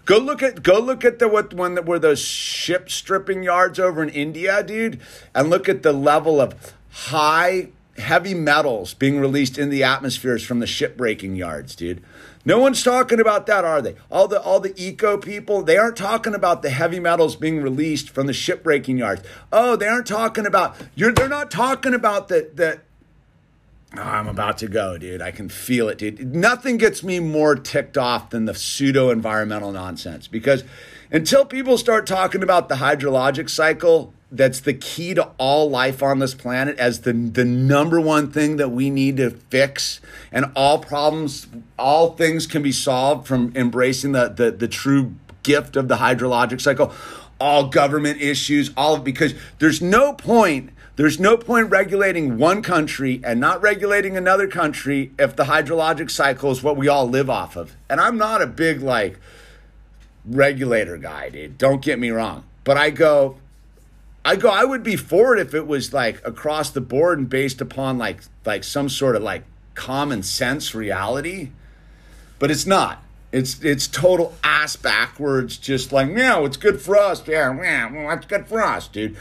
[0.05, 3.79] Go look at go look at the what one that were those ship stripping yards
[3.79, 5.01] over in India, dude,
[5.33, 10.59] and look at the level of high heavy metals being released in the atmospheres from
[10.59, 12.03] the ship breaking yards, dude.
[12.47, 13.95] No one's talking about that, are they?
[14.11, 18.09] All the all the eco people, they aren't talking about the heavy metals being released
[18.09, 19.23] from the ship breaking yards.
[19.51, 22.81] Oh, they aren't talking about you're they're not talking about the the
[23.97, 25.21] Oh, I'm about to go, dude.
[25.21, 26.35] I can feel it, dude.
[26.35, 30.65] Nothing gets me more ticked off than the pseudo environmental nonsense because
[31.11, 36.19] until people start talking about the hydrologic cycle, that's the key to all life on
[36.19, 40.01] this planet as the, the number one thing that we need to fix
[40.31, 41.47] and all problems
[41.77, 45.13] all things can be solved from embracing the, the, the true
[45.43, 46.91] gift of the hydrologic cycle
[47.39, 53.39] all government issues all because there's no point there's no point regulating one country and
[53.39, 57.75] not regulating another country if the hydrologic cycle is what we all live off of.
[57.89, 59.19] And I'm not a big like
[60.25, 61.57] regulator guy, dude.
[61.57, 62.45] Don't get me wrong.
[62.63, 63.37] But I go
[64.25, 67.29] I go I would be for it if it was like across the board and
[67.29, 69.43] based upon like like some sort of like
[69.75, 71.51] common sense reality.
[72.39, 73.03] But it's not.
[73.31, 77.25] It's it's total ass backwards, just like, yeah, it's good for us.
[77.27, 79.15] Yeah, yeah, well, that's good for us, dude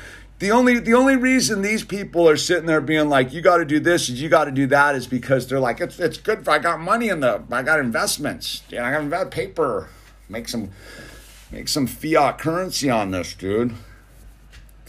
[0.45, 3.65] the only the only reason these people are sitting there being like, you got to
[3.65, 6.45] do this, and you got to do that, is because they're like, it's it's good.
[6.45, 8.63] For, I got money in the, I got investments.
[8.69, 9.89] Yeah, I got paper.
[10.29, 10.71] Make some
[11.51, 13.75] make some fiat currency on this, dude.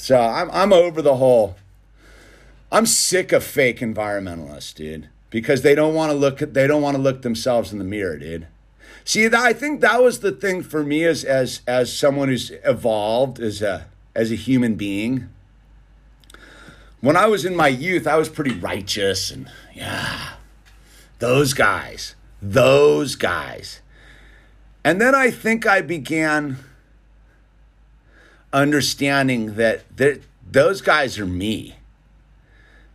[0.06, 1.56] So I'm I'm over the whole.
[2.72, 6.84] I'm sick of fake environmentalists, dude, because they don't want to look at they don't
[6.84, 8.46] want to look themselves in the mirror, dude.
[9.04, 13.40] See, I think that was the thing for me as as as someone who's evolved
[13.40, 15.28] as a as a human being.
[17.02, 20.34] When I was in my youth, I was pretty righteous and yeah,
[21.18, 23.82] those guys, those guys.
[24.84, 26.60] And then I think I began
[28.56, 29.84] understanding that
[30.50, 31.76] those guys are me.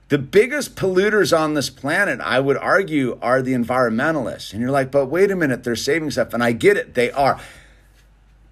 [0.09, 4.53] The biggest polluters on this planet, I would argue, are the environmentalists.
[4.53, 6.35] And you're like, but wait a minute, they're saving stuff.
[6.35, 7.39] And I get it, they are.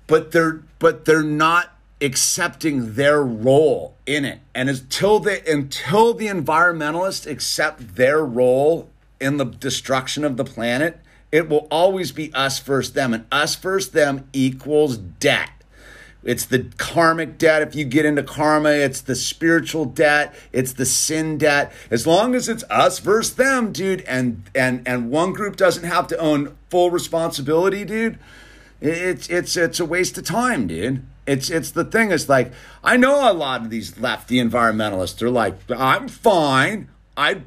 [0.07, 4.41] But they're but they're not accepting their role in it.
[4.55, 8.89] And until they until the environmentalists accept their role
[9.21, 11.01] in the destruction of the planet,
[11.33, 13.13] it will always be us first them.
[13.13, 15.51] And us first them equals debt.
[16.25, 17.63] It's the karmic debt.
[17.63, 20.35] If you get into karma, it's the spiritual debt.
[20.53, 21.73] It's the sin debt.
[21.91, 26.09] As long as it's us versus them, dude, and and and one group doesn't have
[26.09, 28.19] to own full responsibility, dude.
[28.81, 31.05] It's it's it's a waste of time, dude.
[31.27, 32.11] It's it's the thing.
[32.11, 32.53] It's like
[32.83, 35.19] I know a lot of these lefty environmentalists.
[35.19, 36.89] They're like, I'm fine.
[37.17, 37.41] I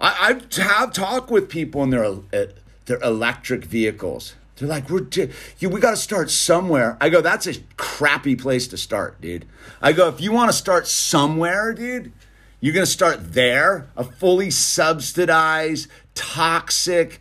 [0.00, 2.46] I, I have talked with people in their uh,
[2.86, 6.96] their electric vehicles they're like, we're t- you, we got to start somewhere.
[7.00, 9.46] I go, that's a crappy place to start, dude.
[9.80, 12.12] I go, if you want to start somewhere, dude,
[12.60, 17.20] you're going to start there, a fully subsidized, toxic,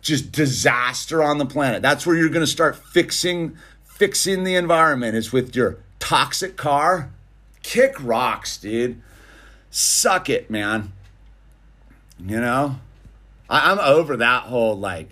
[0.00, 1.82] just disaster on the planet.
[1.82, 7.10] That's where you're going to start fixing fixing the environment is with your toxic car.
[7.62, 9.00] Kick rocks, dude.
[9.70, 10.92] Suck it, man.
[12.18, 12.80] You know?
[13.48, 15.10] I, I'm over that whole like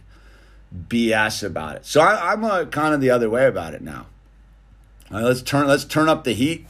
[0.74, 1.86] BS about it.
[1.86, 4.06] So I, am uh, kind of the other way about it now.
[5.10, 6.66] Right, let's turn let's turn up the heat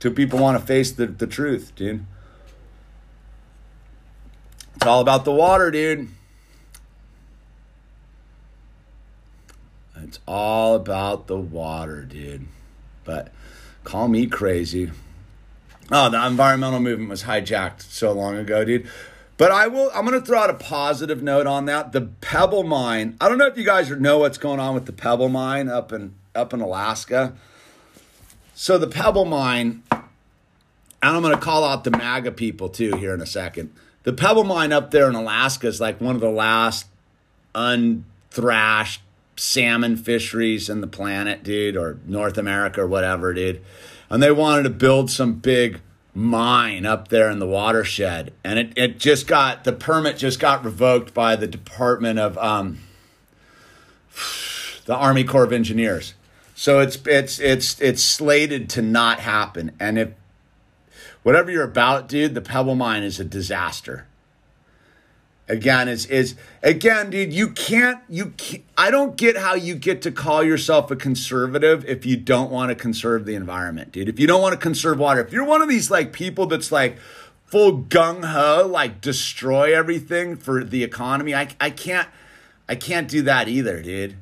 [0.00, 2.04] till people want to face the, the truth, dude.
[4.76, 6.08] It's all about the water, dude.
[9.96, 12.48] It's all about the water, dude.
[13.04, 13.32] But
[13.84, 14.90] call me crazy.
[15.90, 18.88] Oh, the environmental movement was hijacked so long ago, dude.
[19.44, 19.90] But I will.
[19.94, 21.92] I'm going to throw out a positive note on that.
[21.92, 23.14] The Pebble Mine.
[23.20, 25.92] I don't know if you guys know what's going on with the Pebble Mine up
[25.92, 27.34] in up in Alaska.
[28.54, 30.02] So the Pebble Mine, and
[31.02, 33.70] I'm going to call out the MAGA people too here in a second.
[34.04, 36.86] The Pebble Mine up there in Alaska is like one of the last
[37.54, 39.02] unthrashed
[39.36, 43.62] salmon fisheries in the planet, dude, or North America or whatever, dude.
[44.08, 45.82] And they wanted to build some big
[46.14, 48.32] mine up there in the watershed.
[48.42, 52.78] And it, it just got, the permit just got revoked by the Department of, um,
[54.86, 56.14] the Army Corps of Engineers.
[56.54, 59.72] So it's, it's, it's, it's slated to not happen.
[59.80, 60.10] And if,
[61.24, 64.06] whatever you're about, dude, the Pebble Mine is a disaster
[65.48, 70.00] again is is again dude you can't you can't, i don't get how you get
[70.00, 74.08] to call yourself a conservative if you don't want to conserve the environment dude.
[74.08, 76.72] If you don't want to conserve water if you're one of these like people that's
[76.72, 76.98] like
[77.44, 82.08] full gung-ho like destroy everything for the economy i, I can't
[82.68, 84.16] i can't do that either dude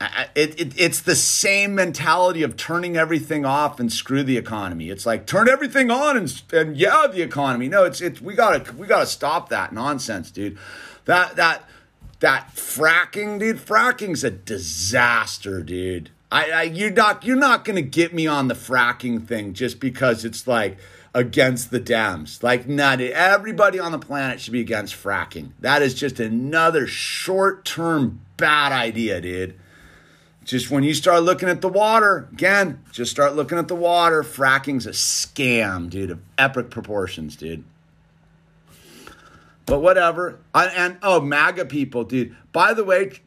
[0.00, 4.90] it, it, it's the same mentality of turning everything off and screw the economy.
[4.90, 7.68] It's like turn everything on and, and yeah, the economy.
[7.68, 10.56] No, it's it's we gotta we gotta stop that nonsense, dude.
[11.06, 11.64] That that
[12.20, 13.56] that fracking, dude.
[13.56, 16.10] Fracking's a disaster, dude.
[16.30, 20.24] I, I you're not you're not gonna get me on the fracking thing just because
[20.24, 20.78] it's like
[21.12, 22.42] against the Dems.
[22.42, 25.52] Like, not everybody on the planet should be against fracking.
[25.58, 29.58] That is just another short term bad idea, dude
[30.48, 34.22] just when you start looking at the water, again, just start looking at the water.
[34.22, 37.64] Fracking's a scam, dude, of epic proportions, dude.
[39.66, 40.40] But whatever.
[40.54, 42.34] I, and oh, MAGA people, dude.
[42.50, 43.20] By the way,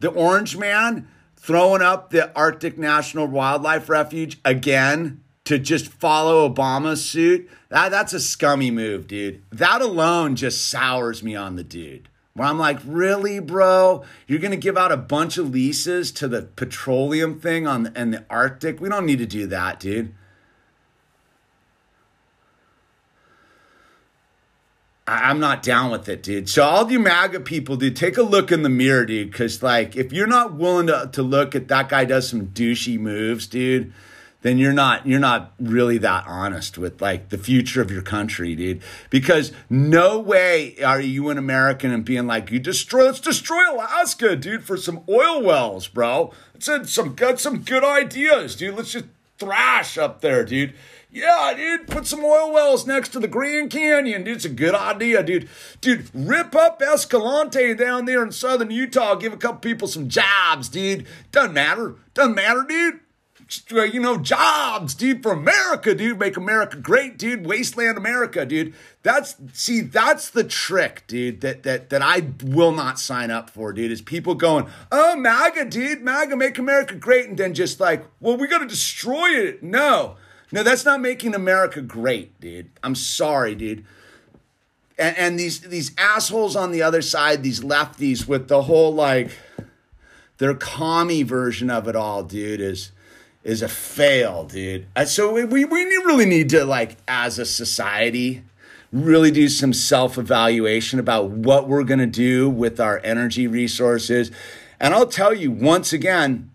[0.00, 1.08] the Orange Man
[1.38, 7.48] throwing up the Arctic National Wildlife Refuge again to just follow Obama's suit.
[7.70, 9.42] That, that's a scummy move, dude.
[9.50, 12.10] That alone just sours me on the dude.
[12.36, 14.04] Where I'm like, really, bro?
[14.26, 18.10] You're gonna give out a bunch of leases to the petroleum thing on the, in
[18.10, 18.78] the Arctic?
[18.78, 20.14] We don't need to do that, dude.
[25.06, 26.50] I, I'm not down with it, dude.
[26.50, 29.32] So all you MAGA people, dude, take a look in the mirror, dude.
[29.32, 32.98] Cause like if you're not willing to, to look at that guy does some douchey
[32.98, 33.94] moves, dude,
[34.46, 38.54] then you're not you're not really that honest with like the future of your country,
[38.54, 38.80] dude.
[39.10, 44.36] Because no way are you an American and being like, you destroy let's destroy Alaska,
[44.36, 46.32] dude, for some oil wells, bro.
[46.54, 48.76] It's some got some good ideas, dude.
[48.76, 49.06] Let's just
[49.36, 50.74] thrash up there, dude.
[51.10, 54.36] Yeah, dude, put some oil wells next to the Grand Canyon, dude.
[54.36, 55.48] It's a good idea, dude.
[55.80, 59.14] Dude, rip up Escalante down there in southern Utah.
[59.14, 61.06] Give a couple people some jobs, dude.
[61.32, 61.94] Doesn't matter.
[62.14, 63.00] Doesn't matter, dude.
[63.70, 66.18] You know, jobs, dude, for America, dude.
[66.18, 67.46] Make America great, dude.
[67.46, 68.74] Wasteland America, dude.
[69.02, 71.42] That's see, that's the trick, dude.
[71.42, 73.92] That that that I will not sign up for, dude.
[73.92, 78.36] Is people going, oh, MAGA, dude, MAGA, make America great, and then just like, well,
[78.36, 79.62] we got to destroy it.
[79.62, 80.16] No.
[80.52, 82.70] No, that's not making America great, dude.
[82.82, 83.84] I'm sorry, dude.
[84.98, 89.30] And, and these these assholes on the other side, these lefties with the whole like
[90.38, 92.92] their commie version of it all, dude, is
[93.46, 94.86] is a fail, dude.
[94.96, 98.42] Uh, so we, we really need to like as a society
[98.92, 104.32] really do some self-evaluation about what we're going to do with our energy resources.
[104.80, 106.50] And I'll tell you once again,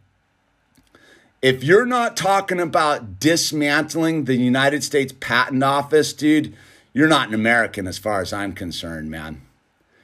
[1.41, 6.53] if you're not talking about dismantling the United States Patent Office, dude,
[6.93, 9.41] you're not an American as far as I'm concerned, man.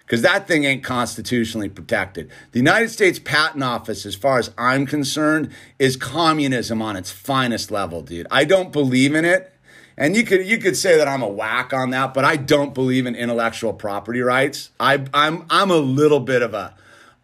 [0.07, 2.31] Because that thing ain't constitutionally protected.
[2.53, 7.71] The United States Patent Office, as far as I'm concerned, is communism on its finest
[7.71, 8.25] level, dude.
[8.31, 9.53] I don't believe in it.
[9.97, 12.73] And you could you could say that I'm a whack on that, but I don't
[12.73, 14.69] believe in intellectual property rights.
[14.79, 16.73] I I'm I'm a little bit of a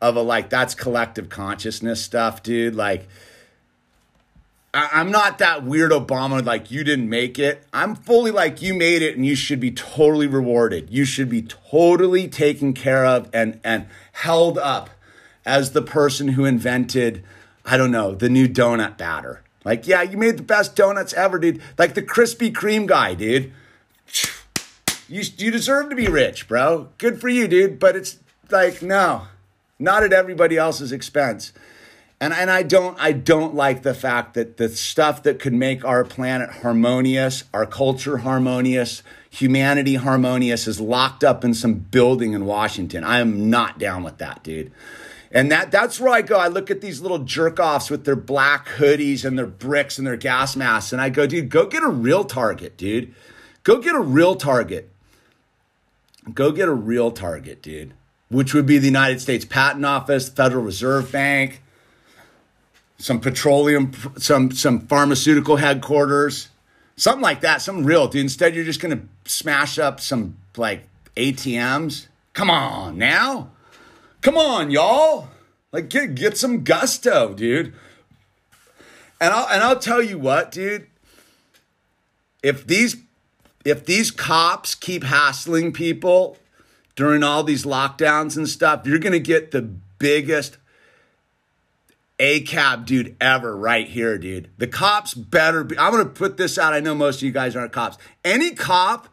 [0.01, 2.75] of a like that's collective consciousness stuff, dude.
[2.75, 3.07] Like
[4.73, 7.63] I, am not that weird Obama, like you didn't make it.
[7.71, 10.89] I'm fully like you made it and you should be totally rewarded.
[10.89, 14.89] You should be totally taken care of and, and held up
[15.45, 17.23] as the person who invented,
[17.63, 19.43] I don't know, the new donut batter.
[19.63, 21.61] Like, yeah, you made the best donuts ever, dude.
[21.77, 23.53] Like the Krispy Kreme guy, dude.
[25.07, 26.89] You, you deserve to be rich, bro.
[26.97, 27.77] Good for you, dude.
[27.77, 28.17] But it's
[28.49, 29.27] like, no,
[29.77, 31.53] not at everybody else's expense.
[32.23, 35.83] And, and I don't I don't like the fact that the stuff that could make
[35.83, 42.45] our planet harmonious, our culture harmonious, humanity harmonious is locked up in some building in
[42.45, 43.03] Washington.
[43.03, 44.71] I am not down with that, dude.
[45.33, 46.37] And that that's where I go.
[46.37, 50.07] I look at these little jerk offs with their black hoodies and their bricks and
[50.07, 53.13] their gas masks, and I go, dude, go get a real target, dude.
[53.63, 54.89] Go get a real target.
[56.33, 57.93] Go get a real target, dude.
[58.29, 61.59] Which would be the United States Patent Office, Federal Reserve Bank,
[63.03, 66.47] some petroleum, some some pharmaceutical headquarters,
[66.95, 68.21] something like that, something real, dude.
[68.21, 72.07] Instead, you're just gonna smash up some like ATMs.
[72.31, 73.51] Come on now,
[74.21, 75.27] come on, y'all.
[75.73, 77.73] Like get get some gusto, dude.
[79.19, 80.87] And I'll and I'll tell you what, dude.
[82.41, 82.95] If these
[83.65, 86.37] if these cops keep hassling people
[86.95, 89.61] during all these lockdowns and stuff, you're gonna get the
[89.99, 90.57] biggest
[92.19, 94.49] ACAB dude ever right here, dude.
[94.57, 95.77] The cops better be.
[95.77, 96.73] I'm gonna put this out.
[96.73, 97.97] I know most of you guys aren't cops.
[98.23, 99.09] Any cop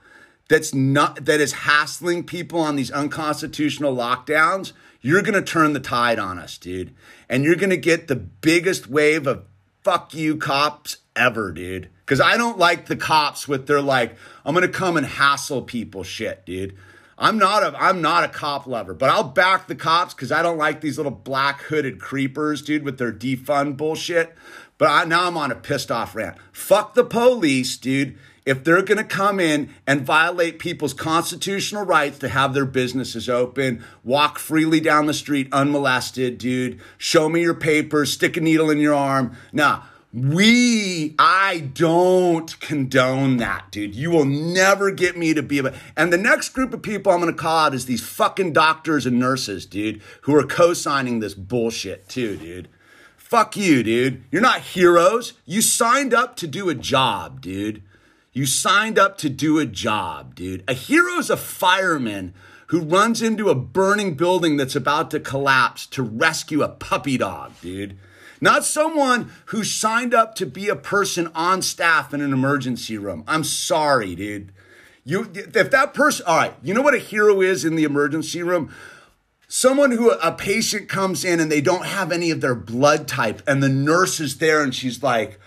[0.48, 6.18] that's not that is hassling people on these unconstitutional lockdowns, you're gonna turn the tide
[6.18, 6.92] on us, dude.
[7.28, 9.44] And you're gonna get the biggest wave of
[9.82, 11.88] fuck you cops ever, dude.
[12.04, 16.02] Cause I don't like the cops with their like, I'm gonna come and hassle people
[16.02, 16.76] shit, dude.
[17.20, 20.42] I'm not a I'm not a cop lover, but I'll back the cops because I
[20.42, 24.34] don't like these little black hooded creepers, dude, with their defund bullshit.
[24.78, 26.38] But I, now I'm on a pissed off rant.
[26.50, 28.18] Fuck the police, dude.
[28.46, 33.28] If they're going to come in and violate people's constitutional rights to have their businesses
[33.28, 38.70] open, walk freely down the street unmolested, dude, show me your papers, stick a needle
[38.70, 39.36] in your arm.
[39.52, 43.94] Nah, we, I don't condone that, dude.
[43.94, 45.72] You will never get me to be a.
[45.96, 49.06] And the next group of people I'm going to call out is these fucking doctors
[49.06, 52.68] and nurses, dude, who are co signing this bullshit too, dude.
[53.16, 54.24] Fuck you, dude.
[54.32, 55.34] You're not heroes.
[55.46, 57.84] You signed up to do a job, dude.
[58.32, 60.64] You signed up to do a job, dude.
[60.66, 62.34] A hero's a fireman
[62.68, 67.52] who runs into a burning building that's about to collapse to rescue a puppy dog,
[67.60, 67.96] dude
[68.40, 73.24] not someone who signed up to be a person on staff in an emergency room.
[73.26, 74.52] I'm sorry, dude.
[75.04, 78.42] You, if that person, all right, you know what a hero is in the emergency
[78.42, 78.72] room?
[79.48, 83.42] Someone who a patient comes in and they don't have any of their blood type,
[83.46, 85.40] and the nurse is there and she's like,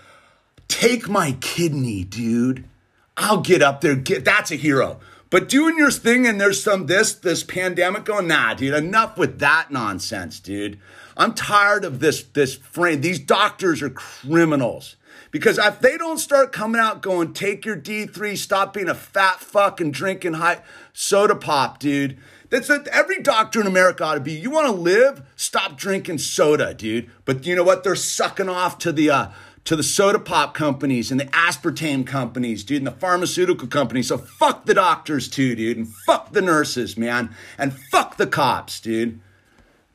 [0.68, 2.68] Take my kidney, dude.
[3.16, 3.94] I'll get up there.
[3.94, 4.98] Get that's a hero.
[5.30, 8.74] But doing your thing and there's some this this pandemic going, nah, dude.
[8.74, 10.78] Enough with that nonsense, dude.
[11.16, 13.00] I'm tired of this this frame.
[13.00, 14.96] These doctors are criminals
[15.30, 19.40] Because if they don't start coming out going, take your D3, stop being a fat
[19.40, 20.60] fuck and drinking high
[20.92, 22.18] soda pop, dude.
[22.50, 24.32] That's what every doctor in America ought to be.
[24.32, 25.22] You want to live?
[25.34, 27.10] Stop drinking soda, dude.
[27.24, 27.82] But you know what?
[27.82, 29.28] They're sucking off to the uh,
[29.64, 34.08] to the soda pop companies and the aspartame companies, dude, and the pharmaceutical companies.
[34.08, 38.78] So fuck the doctors too, dude, and fuck the nurses, man, and fuck the cops,
[38.80, 39.20] dude.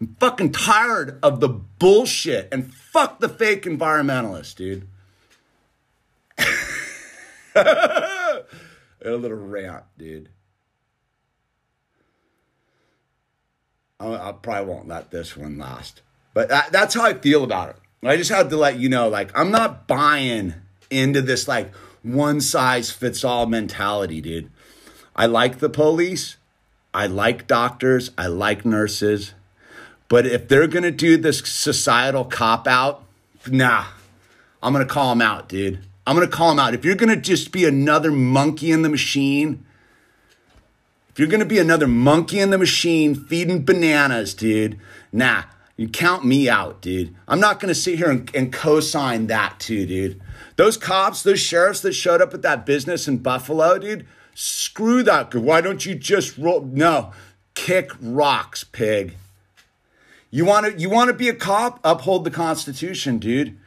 [0.02, 4.88] I'm fucking tired of the bullshit and fuck the fake environmentalists, dude.
[7.56, 8.44] a
[9.04, 10.30] little rant, dude.
[14.00, 16.02] I, I probably won't let this one last,
[16.34, 17.76] but that, that's how I feel about it.
[18.02, 20.54] I just had to let you know, like, I'm not buying
[20.90, 24.50] into this like one size fits all mentality, dude.
[25.16, 26.38] I like the police.
[26.94, 28.12] I like doctors.
[28.18, 29.34] I like nurses.
[30.10, 33.06] But if they're going to do this societal cop out,
[33.48, 33.86] nah,
[34.61, 35.80] I'm going to call them out, dude.
[36.06, 36.73] I'm going to call them out.
[36.73, 39.64] If you're going to just be another monkey in the machine,
[41.10, 44.80] if you're going to be another monkey in the machine feeding bananas, dude,
[45.14, 45.44] nah,
[45.77, 47.15] you count me out, dude.
[47.27, 50.19] I'm not going to sit here and, and co sign that too, dude.
[50.56, 55.34] Those cops, those sheriffs that showed up at that business in Buffalo, dude, screw that.
[55.36, 56.61] Why don't you just roll?
[56.61, 57.14] No,
[57.53, 59.15] kick rocks, pig.
[60.32, 61.80] You want to you want to be a cop?
[61.84, 63.58] Uphold the Constitution, dude.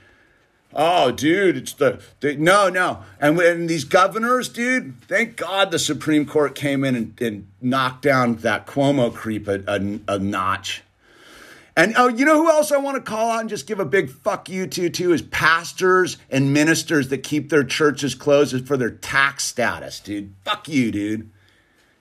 [0.75, 3.03] Oh, dude, it's the, the no, no.
[3.21, 8.03] And when these governors, dude, thank God the Supreme Court came in and, and knocked
[8.03, 10.83] down that Cuomo creep a, a, a notch.
[11.77, 13.85] And oh, you know who else I want to call out and just give a
[13.85, 18.77] big fuck you to too is pastors and ministers that keep their churches closed for
[18.77, 20.35] their tax status, dude.
[20.45, 21.31] Fuck you, dude.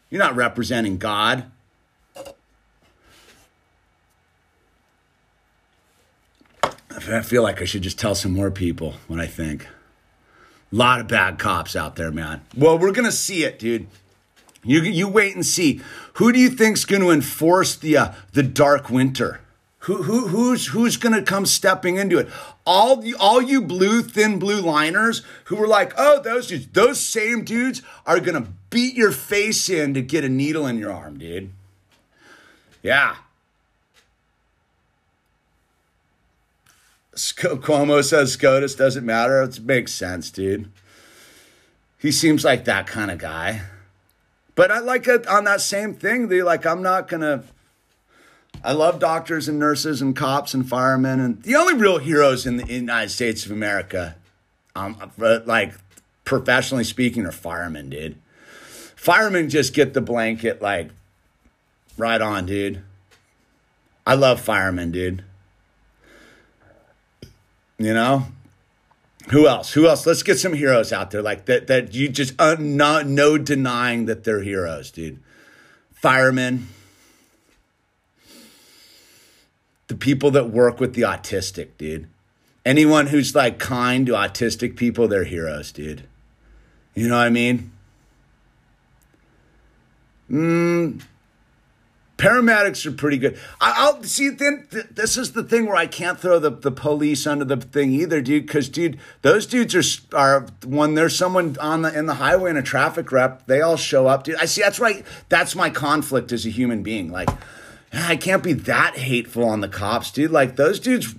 [0.10, 1.46] You're not representing God.
[6.90, 9.68] I feel like I should just tell some more people what I think.
[10.72, 12.42] A lot of bad cops out there, man.
[12.56, 13.88] Well, we're gonna see it, dude.
[14.64, 15.82] You you wait and see.
[16.14, 19.42] Who do you think's going to enforce the uh, the dark winter?
[19.86, 22.30] Who, who who's who's gonna come stepping into it?
[22.66, 27.00] All the all you blue thin blue liners who were like, oh, those dudes, those
[27.00, 31.18] same dudes are gonna beat your face in to get a needle in your arm,
[31.18, 31.52] dude.
[32.84, 33.16] Yeah.
[37.16, 39.42] Cuomo says SCOTUS doesn't matter.
[39.42, 40.72] It makes sense, dude.
[41.98, 43.64] He seems like that kind of guy.
[44.56, 46.28] But I like it on that same thing.
[46.28, 47.44] They like, I'm not gonna
[48.64, 51.20] I love doctors and nurses and cops and firemen.
[51.20, 54.16] And the only real heroes in the United States of America,
[54.76, 55.74] um, like
[56.26, 58.18] professionally speaking, are firemen, dude.
[58.96, 60.92] Firemen just get the blanket, like,
[61.98, 62.84] right on, dude.
[64.06, 65.24] I love firemen, dude.
[67.84, 68.28] You know?
[69.30, 69.74] Who else?
[69.74, 70.06] Who else?
[70.06, 74.06] Let's get some heroes out there like that that you just uh, no, no denying
[74.06, 75.20] that they're heroes, dude.
[75.94, 76.68] Firemen
[79.92, 82.08] the people that work with the autistic, dude.
[82.66, 86.04] Anyone who's like kind to autistic people, they're heroes, dude.
[86.96, 87.74] You know what I mean?
[90.32, 91.02] Mm,
[92.22, 93.38] paramedics are pretty good.
[93.60, 94.30] I, will see.
[94.30, 97.58] Then th- this is the thing where I can't throw the, the police under the
[97.58, 98.46] thing either, dude.
[98.46, 102.58] Because dude, those dudes are are when there's someone on the in the highway in
[102.58, 104.36] a traffic rep, they all show up, dude.
[104.36, 104.62] I see.
[104.62, 105.04] That's right.
[105.30, 107.12] That's my conflict as a human being.
[107.12, 107.30] Like
[107.92, 110.32] I can't be that hateful on the cops, dude.
[110.32, 111.14] Like those dudes,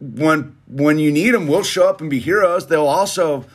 [0.00, 2.68] when when you need them, will show up and be heroes.
[2.68, 3.46] They'll also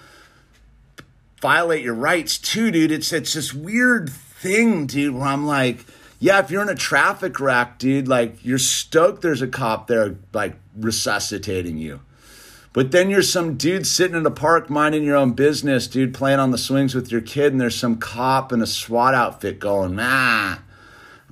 [1.41, 2.91] violate your rights too, dude.
[2.91, 5.15] It's it's this weird thing, dude.
[5.15, 5.85] Where I'm like,
[6.26, 10.15] yeah, if you're in a traffic wreck, dude, like you're stoked there's a cop there,
[10.34, 11.99] like resuscitating you.
[12.73, 16.39] But then you're some dude sitting in a park minding your own business, dude, playing
[16.39, 19.97] on the swings with your kid, and there's some cop in a SWAT outfit going,
[19.97, 20.56] nah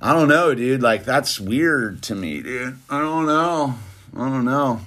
[0.00, 0.80] I don't know, dude.
[0.80, 2.78] Like that's weird to me, dude.
[2.88, 3.74] I don't know.
[4.14, 4.82] I don't know.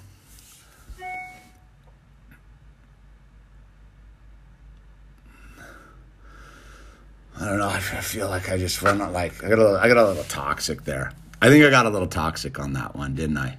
[7.40, 7.70] I don't know.
[7.70, 10.84] I feel like I just run like I got a, I got a little toxic
[10.86, 11.14] there.
[11.42, 13.58] I think I got a little toxic on that one, didn't I?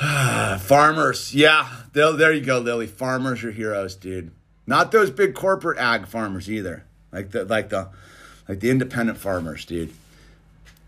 [0.58, 1.68] farmers, yeah.
[1.92, 2.86] There you go, Lily.
[2.86, 4.30] Farmers are heroes, dude.
[4.66, 6.84] Not those big corporate ag farmers either.
[7.12, 7.88] Like the like the
[8.48, 9.92] like the independent farmers, dude.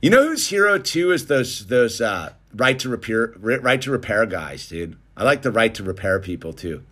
[0.01, 4.27] You know who's hero too is those those uh, right to repair right to repair
[4.27, 4.97] guys, dude.
[5.16, 6.82] I like the right to repair people too.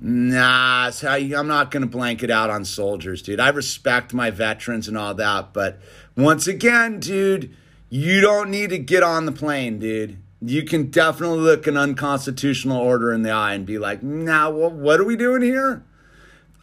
[0.00, 3.40] Nah, I, I'm not going to blanket out on soldiers, dude.
[3.40, 5.80] I respect my veterans and all that, but
[6.16, 7.54] once again, dude,
[7.90, 10.18] you don't need to get on the plane, dude.
[10.40, 14.72] you can definitely look an unconstitutional order in the eye and be like, nah, what,
[14.72, 15.82] what are we doing here?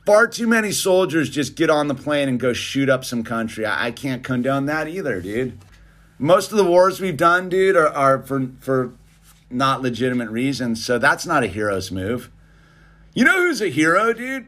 [0.05, 3.65] Far too many soldiers just get on the plane and go shoot up some country.
[3.65, 5.59] I, I can't condone that either, dude.
[6.19, 8.93] Most of the wars we've done, dude, are, are for for
[9.49, 10.85] not legitimate reasons.
[10.85, 12.31] So that's not a hero's move.
[13.15, 14.47] You know who's a hero, dude?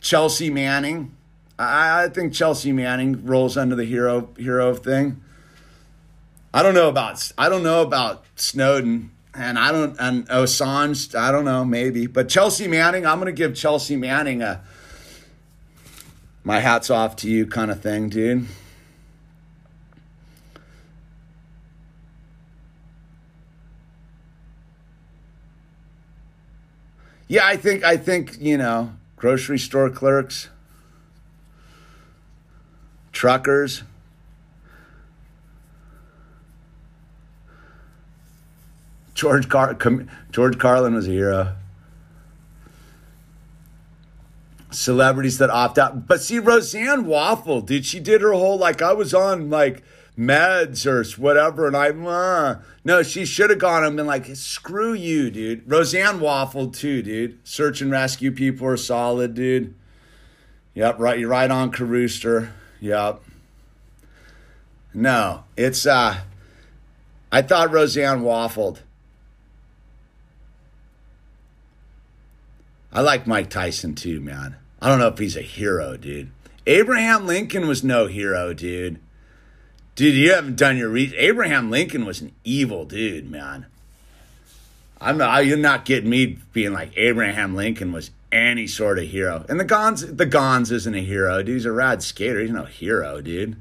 [0.00, 1.14] Chelsea Manning.
[1.56, 5.22] I, I think Chelsea Manning rolls under the hero hero thing.
[6.52, 11.14] I don't know about I don't know about Snowden and I don't and Assange.
[11.14, 13.06] I don't know maybe, but Chelsea Manning.
[13.06, 14.62] I'm gonna give Chelsea Manning a
[16.42, 18.48] my hats off to you kind of thing, dude.
[27.30, 30.48] Yeah, I think I think you know grocery store clerks,
[33.12, 33.84] truckers.
[39.14, 39.78] George Car-
[40.32, 41.54] George Carlin was a hero.
[44.72, 47.86] Celebrities that opt out, but see Roseanne Waffle, dude.
[47.86, 49.84] She did her whole like I was on like
[50.20, 51.66] meds or whatever.
[51.66, 55.68] And I'm, uh, no, she should have gone and been like, screw you, dude.
[55.68, 57.38] Roseanne waffled too, dude.
[57.42, 59.74] Search and rescue people are solid, dude.
[60.74, 61.18] Yep, right.
[61.18, 62.50] You're right on Carooster.
[62.80, 63.22] Yep.
[64.92, 66.20] No, it's, uh,
[67.32, 68.78] I thought Roseanne waffled.
[72.92, 74.56] I like Mike Tyson too, man.
[74.82, 76.32] I don't know if he's a hero, dude.
[76.66, 78.98] Abraham Lincoln was no hero, dude.
[80.00, 81.18] Dude, you haven't done your research.
[81.18, 83.66] Abraham Lincoln was an evil dude, man.
[84.98, 89.44] I'm not, you're not getting me being like Abraham Lincoln was any sort of hero.
[89.46, 91.54] And the Gonz, the Gonz isn't a hero, dude.
[91.54, 92.40] He's a rad skater.
[92.40, 93.56] He's no hero, dude.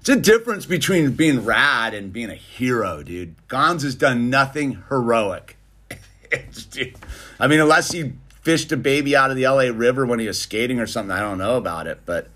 [0.00, 3.36] It's a difference between being rad and being a hero, dude.
[3.46, 5.56] Gonz has done nothing heroic.
[6.72, 6.96] dude,
[7.38, 10.40] I mean, unless he fished a baby out of the LA River when he was
[10.40, 12.26] skating or something, I don't know about it, but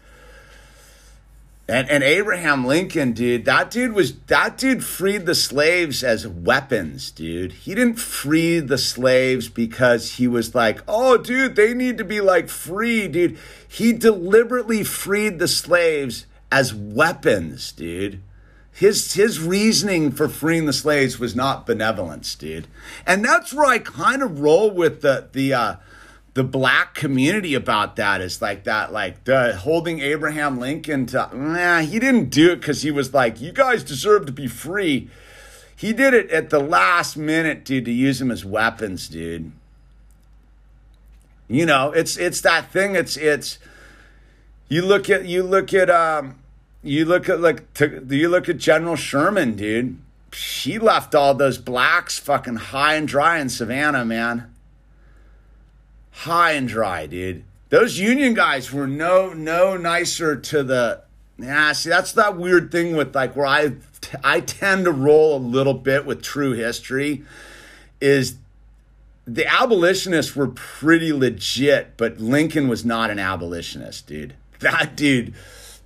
[1.71, 7.11] and, and Abraham Lincoln, dude, that dude was that dude freed the slaves as weapons,
[7.13, 7.53] dude.
[7.53, 12.21] He didn't free the slaves because he was like, oh, dude, they need to be
[12.21, 13.39] like free, dude.
[13.69, 18.21] He deliberately freed the slaves as weapons, dude.
[18.73, 22.67] His his reasoning for freeing the slaves was not benevolence, dude.
[23.07, 25.77] And that's where I kind of roll with the the uh,
[26.35, 31.81] the black community about that is like that, like the holding Abraham Lincoln to, nah,
[31.81, 35.11] he didn't do it because he was like, you guys deserve to be free.
[35.75, 39.51] He did it at the last minute, dude, to use them as weapons, dude.
[41.49, 42.95] You know, it's it's that thing.
[42.95, 43.59] It's it's
[44.69, 46.39] you look at you look at um
[46.83, 49.99] you look at like to, you look at General Sherman, dude.
[50.33, 54.50] She left all those blacks fucking high and dry in Savannah, man
[56.21, 57.45] high and dry, dude.
[57.71, 61.03] Those Union guys were no no nicer to the.
[61.39, 63.73] Yeah, see, that's that weird thing with like where I
[64.23, 67.25] I tend to roll a little bit with true history,
[68.01, 68.37] is
[69.27, 74.35] the abolitionists were pretty legit, but Lincoln was not an abolitionist, dude.
[74.61, 75.33] That dude,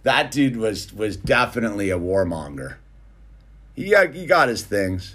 [0.02, 2.74] that dude was was definitely a warmonger.
[3.76, 5.14] He, he got his things.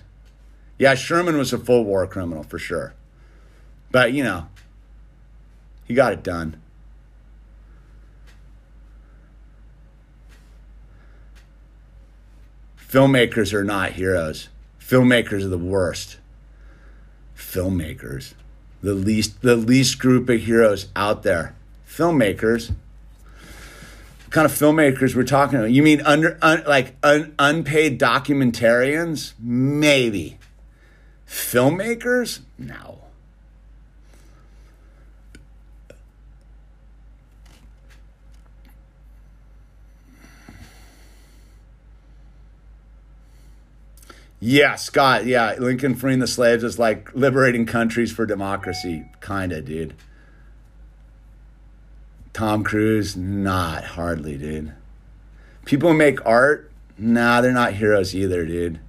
[0.78, 2.94] Yeah, Sherman was a full war criminal for sure.
[3.92, 4.48] But, you know,
[5.90, 6.62] he got it done.
[12.78, 14.50] Filmmakers are not heroes.
[14.80, 16.18] Filmmakers are the worst.
[17.36, 18.34] Filmmakers,
[18.82, 21.56] the least the least group of heroes out there.
[21.88, 22.70] Filmmakers.
[22.70, 25.72] What kind of filmmakers we're talking about?
[25.72, 29.34] You mean under un, like un, unpaid documentarians?
[29.40, 30.38] Maybe.
[31.28, 32.42] Filmmakers?
[32.60, 33.09] No.
[44.40, 45.26] Yeah, Scott.
[45.26, 49.96] Yeah, Lincoln freeing the slaves is like liberating countries for democracy, kind of, dude.
[52.32, 54.74] Tom Cruise, not hardly, dude.
[55.66, 58.80] People make art, nah, they're not heroes either, dude.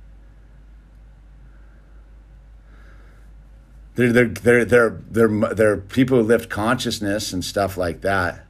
[3.96, 8.46] They're they're they're they're they're, they're people who lift consciousness and stuff like that.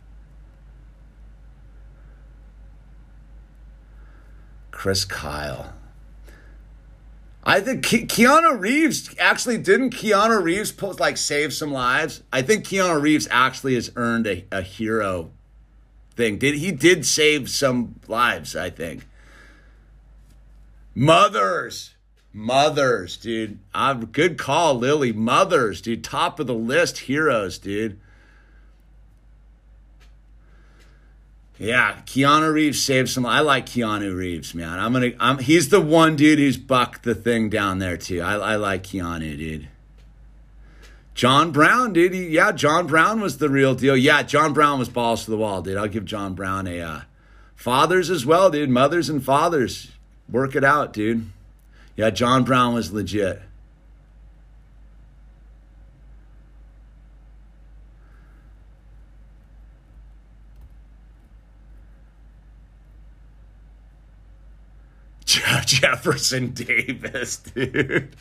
[4.71, 5.73] Chris Kyle.
[7.43, 12.23] I think Ke- Keanu Reeves actually didn't Keanu Reeves post like save some lives.
[12.33, 15.31] I think Keanu Reeves actually has earned a, a hero
[16.17, 16.39] thing.
[16.39, 18.55] Did he did save some lives?
[18.55, 19.07] I think
[20.95, 21.95] mothers,
[22.33, 23.59] Mothers, dude.
[23.75, 25.13] I'm good call, Lily.
[25.13, 26.05] Mothers, dude.
[26.05, 27.99] Top of the list heroes, dude.
[31.61, 33.27] Yeah, Keanu Reeves saved some.
[33.27, 34.79] I like Keanu Reeves, man.
[34.79, 35.11] I'm gonna.
[35.21, 35.37] I'm.
[35.37, 38.23] He's the one dude who's bucked the thing down there too.
[38.23, 39.69] I, I like Keanu, dude.
[41.13, 42.15] John Brown, dude.
[42.15, 43.95] He, yeah, John Brown was the real deal.
[43.95, 45.77] Yeah, John Brown was balls to the wall, dude.
[45.77, 47.01] I'll give John Brown a uh,
[47.55, 48.71] fathers as well, dude.
[48.71, 49.91] Mothers and fathers,
[50.31, 51.27] work it out, dude.
[51.95, 53.43] Yeah, John Brown was legit.
[65.67, 68.17] Jefferson Davis, dude.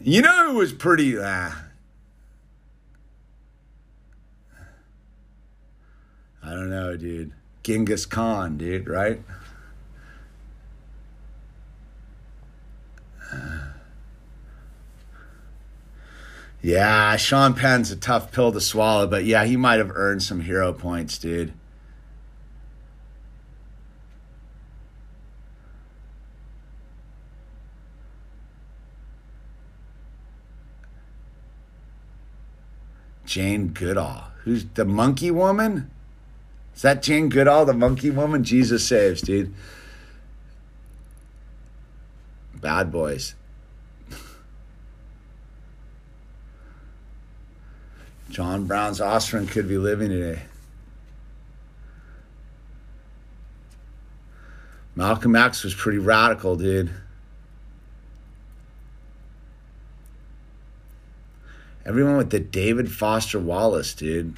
[0.00, 1.18] you know who was pretty.
[1.18, 1.50] Uh,
[6.42, 7.32] I don't know, dude.
[7.62, 9.22] Genghis Khan, dude, right?
[16.60, 20.40] Yeah, Sean Penn's a tough pill to swallow, but yeah, he might have earned some
[20.40, 21.52] hero points, dude.
[33.32, 34.24] Jane Goodall.
[34.44, 35.90] Who's the monkey woman?
[36.76, 38.44] Is that Jane Goodall, the monkey woman?
[38.44, 39.54] Jesus saves, dude.
[42.56, 43.34] Bad boys.
[48.28, 50.42] John Brown's offspring could be living today.
[54.94, 56.90] Malcolm X was pretty radical, dude.
[61.84, 64.36] Everyone with the David Foster Wallace, dude.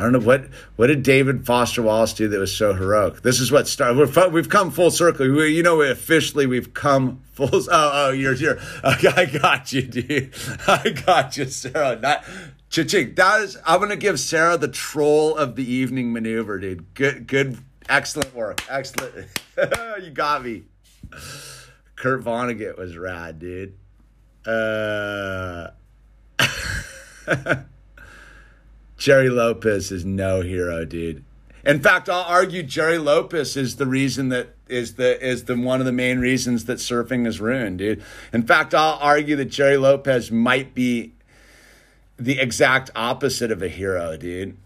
[0.00, 0.46] I don't know what
[0.76, 3.20] what did David Foster Wallace do that was so heroic.
[3.20, 4.32] This is what started.
[4.32, 5.30] We've come full circle.
[5.30, 7.50] We, you know, officially we've come full.
[7.52, 8.58] Oh, oh, you're here.
[8.82, 10.34] I got you, dude.
[10.66, 11.96] I got you, Sarah.
[12.00, 12.24] Not
[12.70, 13.14] cha-ching.
[13.16, 13.58] That is.
[13.66, 16.94] I'm gonna give Sarah the troll of the evening maneuver, dude.
[16.94, 18.62] Good, good, excellent work.
[18.70, 19.28] Excellent.
[20.02, 20.62] you got me.
[21.94, 23.74] Kurt Vonnegut was rad, dude.
[24.46, 25.68] Uh.
[28.96, 31.24] Gerry Lopez is no hero, dude.
[31.64, 35.80] In fact, I'll argue Gerry Lopez is the reason that is the is the one
[35.80, 38.02] of the main reasons that surfing is ruined, dude.
[38.32, 41.12] In fact, I'll argue that Gerry Lopez might be
[42.18, 44.56] the exact opposite of a hero, dude.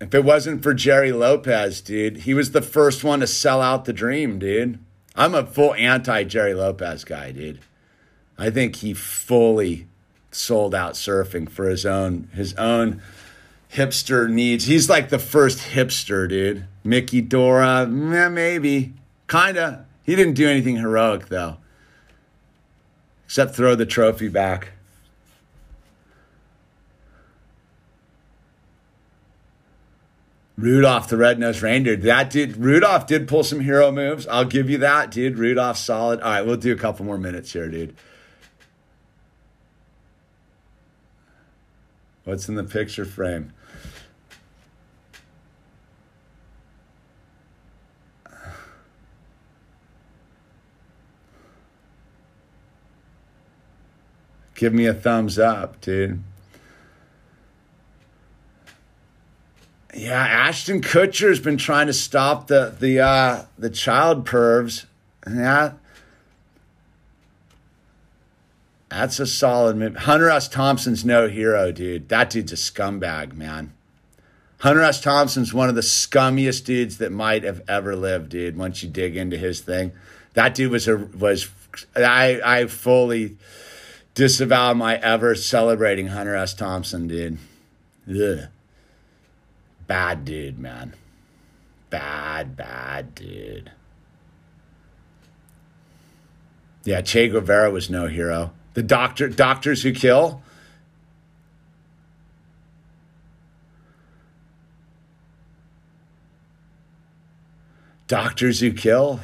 [0.00, 3.84] If it wasn't for Gerry Lopez, dude, he was the first one to sell out
[3.84, 4.78] the dream, dude.
[5.14, 7.60] I'm a full anti Gerry Lopez guy, dude.
[8.38, 9.86] I think he fully
[10.30, 13.02] sold out surfing for his own his own
[13.74, 14.64] hipster needs.
[14.64, 16.66] He's like the first hipster, dude.
[16.84, 18.94] Mickey Dora, maybe,
[19.28, 19.86] kinda.
[20.02, 21.58] He didn't do anything heroic though,
[23.24, 24.72] except throw the trophy back.
[30.62, 31.96] Rudolph the red-nosed reindeer.
[31.96, 34.28] That did Rudolph did pull some hero moves.
[34.28, 35.36] I'll give you that, dude.
[35.36, 36.20] Rudolph solid.
[36.20, 37.96] All right, we'll do a couple more minutes here, dude.
[42.22, 43.52] What's in the picture frame?
[54.54, 56.22] Give me a thumbs up, dude.
[60.02, 64.86] Yeah, Ashton Kutcher's been trying to stop the the uh, the child pervs.
[65.24, 65.74] Yeah,
[68.88, 69.94] that's a solid move.
[69.94, 70.48] Hunter S.
[70.48, 72.08] Thompson's no hero, dude.
[72.08, 73.74] That dude's a scumbag, man.
[74.58, 75.00] Hunter S.
[75.00, 78.56] Thompson's one of the scummiest dudes that might have ever lived, dude.
[78.56, 79.92] Once you dig into his thing,
[80.34, 81.48] that dude was a was.
[81.94, 83.36] I I fully
[84.16, 86.54] disavow my ever celebrating Hunter S.
[86.54, 87.38] Thompson, dude.
[88.10, 88.48] Ugh.
[89.92, 90.94] Bad dude, man.
[91.90, 93.72] Bad, bad dude.
[96.84, 98.54] Yeah, Che Guevara was no hero.
[98.72, 100.42] The doctor, doctors who kill.
[108.06, 109.20] Doctors who kill.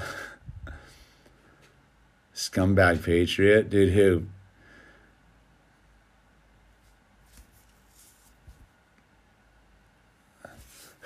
[2.34, 3.94] Scumbag patriot, dude.
[3.94, 4.26] Who?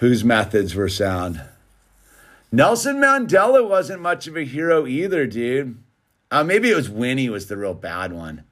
[0.03, 1.41] Whose methods were sound?
[2.51, 5.81] Nelson Mandela wasn't much of a hero either, dude.
[6.29, 8.43] Uh, maybe it was Winnie was the real bad one.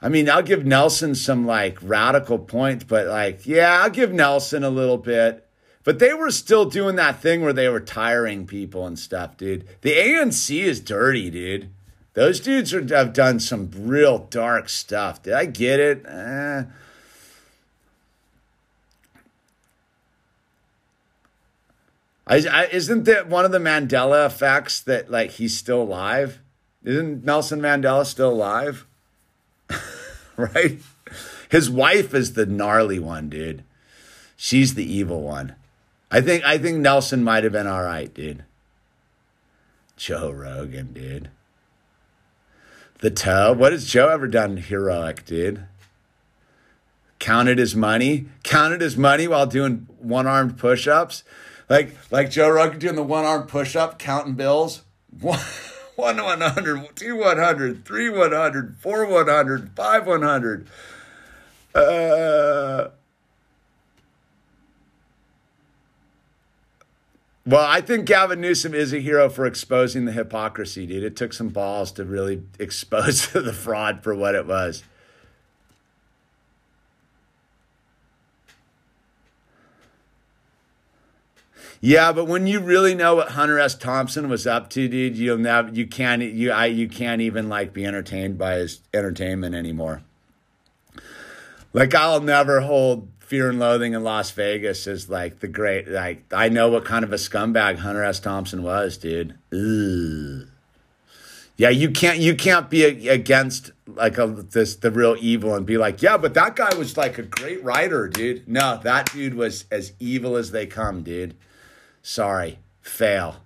[0.00, 4.62] I mean, I'll give Nelson some like radical points, but like, yeah, I'll give Nelson
[4.62, 5.48] a little bit.
[5.82, 9.66] But they were still doing that thing where they were tiring people and stuff, dude.
[9.80, 11.70] The ANC is dirty, dude.
[12.14, 15.24] Those dudes are, have done some real dark stuff.
[15.24, 16.06] Did I get it?
[16.06, 16.66] Eh.
[22.26, 26.40] I, I, isn't that one of the Mandela effects that like he's still alive?
[26.84, 28.86] Isn't Nelson Mandela still alive?
[30.36, 30.78] right?
[31.50, 33.64] His wife is the gnarly one, dude.
[34.36, 35.56] She's the evil one.
[36.10, 38.44] I think I think Nelson might have been all right, dude.
[39.96, 41.30] Joe Rogan, dude.
[43.00, 43.58] The tub.
[43.58, 45.66] What has Joe ever done heroic, dude?
[47.18, 48.26] Counted his money.
[48.42, 51.22] Counted his money while doing one-armed push-ups.
[51.70, 54.82] Like like Joe Rogan doing the one arm push-up, counting bills.
[55.20, 60.66] One, one 100, two 100, three 100, four 100, five 100.
[61.74, 62.88] Uh,
[67.44, 71.02] well, I think Gavin Newsom is a hero for exposing the hypocrisy, dude.
[71.02, 74.84] It took some balls to really expose the fraud for what it was.
[81.82, 83.74] Yeah, but when you really know what Hunter S.
[83.74, 87.72] Thompson was up to, dude, you'll never, you can't, you, I, you can't even like
[87.72, 90.02] be entertained by his entertainment anymore.
[91.72, 96.22] Like I'll never hold Fear and Loathing in Las Vegas as like the great, like
[96.34, 98.20] I know what kind of a scumbag Hunter S.
[98.20, 99.38] Thompson was, dude.
[99.52, 100.48] Ugh.
[101.56, 105.78] Yeah, you can't, you can't be against like a, this the real evil and be
[105.78, 108.46] like, yeah, but that guy was like a great writer, dude.
[108.46, 111.34] No, that dude was as evil as they come, dude.
[112.02, 113.36] Sorry, fail.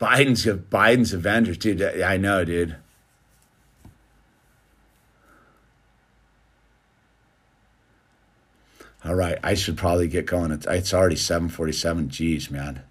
[0.00, 1.82] Biden's Biden's Avengers, dude.
[1.82, 2.76] I know, dude.
[9.04, 10.50] All right, I should probably get going.
[10.50, 12.08] It's, it's already 7:47.
[12.08, 12.82] Jeez, man.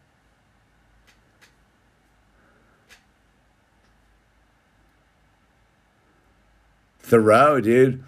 [6.99, 8.03] Thoreau, dude.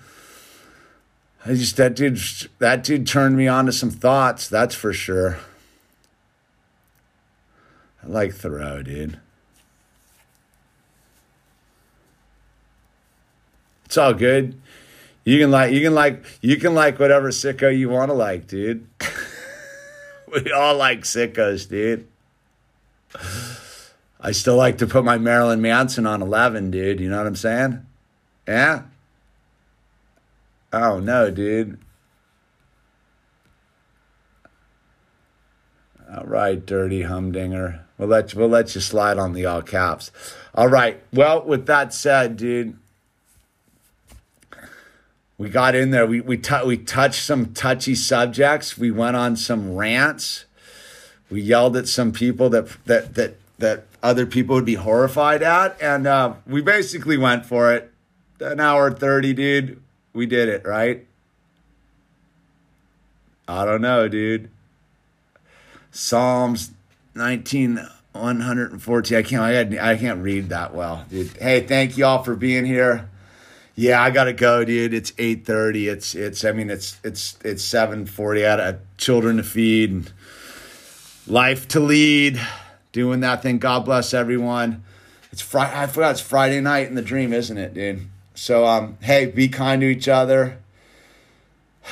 [1.49, 2.21] I just that dude
[2.59, 5.39] that dude turned me on to some thoughts, that's for sure.
[8.03, 9.19] I like Thoreau, dude.
[13.85, 14.61] It's all good.
[15.25, 18.45] You can like you can like you can like whatever sicko you want to like,
[18.45, 18.87] dude.
[20.31, 22.07] we all like sickos, dude.
[24.21, 26.99] I still like to put my Marilyn Manson on 11, dude.
[26.99, 27.83] You know what I'm saying?
[28.47, 28.83] Yeah?
[30.71, 31.79] Oh no, dude.
[36.15, 37.85] All right, dirty humdinger.
[37.97, 40.11] We'll let you, we'll let you slide on the all caps.
[40.55, 41.01] All right.
[41.13, 42.77] Well, with that said, dude,
[45.37, 46.05] we got in there.
[46.05, 48.77] We we t- we touched some touchy subjects.
[48.77, 50.45] We went on some rants.
[51.29, 55.79] We yelled at some people that that that that other people would be horrified at,
[55.81, 57.91] and uh, we basically went for it.
[58.39, 59.81] An hour thirty, dude
[60.19, 61.07] we did it, right?
[63.47, 64.51] I don't know, dude.
[65.91, 66.71] Psalms
[67.15, 67.79] 19
[68.11, 69.17] 114.
[69.17, 71.37] I can't I, I can't read that well, dude.
[71.37, 73.09] Hey, thank you all for being here.
[73.75, 74.93] Yeah, I gotta go, dude.
[74.93, 75.89] It's 8:30.
[75.89, 78.45] It's it's I mean it's it's it's 7:40.
[78.45, 80.11] I had children to feed, and
[81.27, 82.41] life to lead,
[82.91, 83.57] doing that thing.
[83.57, 84.83] God bless everyone.
[85.31, 85.79] It's Friday.
[85.79, 88.08] I forgot it's Friday night in the dream, isn't it, dude?
[88.39, 90.59] So, um, hey, be kind to each other.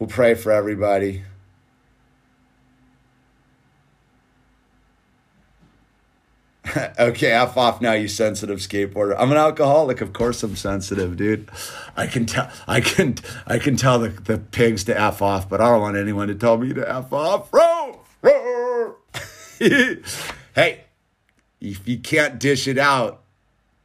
[0.00, 1.22] We'll pray for everybody.
[6.98, 9.14] okay, F off now, you sensitive skateboarder.
[9.16, 11.48] I'm an alcoholic, of course I'm sensitive, dude.
[11.96, 13.14] I can tell I can
[13.46, 16.34] I can tell the, the pigs to F off, but I don't want anyone to
[16.34, 17.54] tell me to F off.
[17.54, 18.00] Row!
[18.22, 18.96] Row!
[19.60, 20.80] hey,
[21.62, 23.22] if you can't dish it out,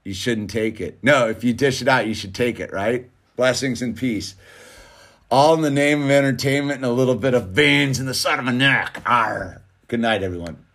[0.03, 0.97] you shouldn't take it.
[1.03, 3.09] No, if you dish it out, you should take it, right?
[3.35, 4.35] Blessings and peace.
[5.29, 8.39] All in the name of entertainment and a little bit of veins in the side
[8.39, 9.03] of my neck.
[9.05, 9.61] Arr.
[9.87, 10.65] Good night, everyone.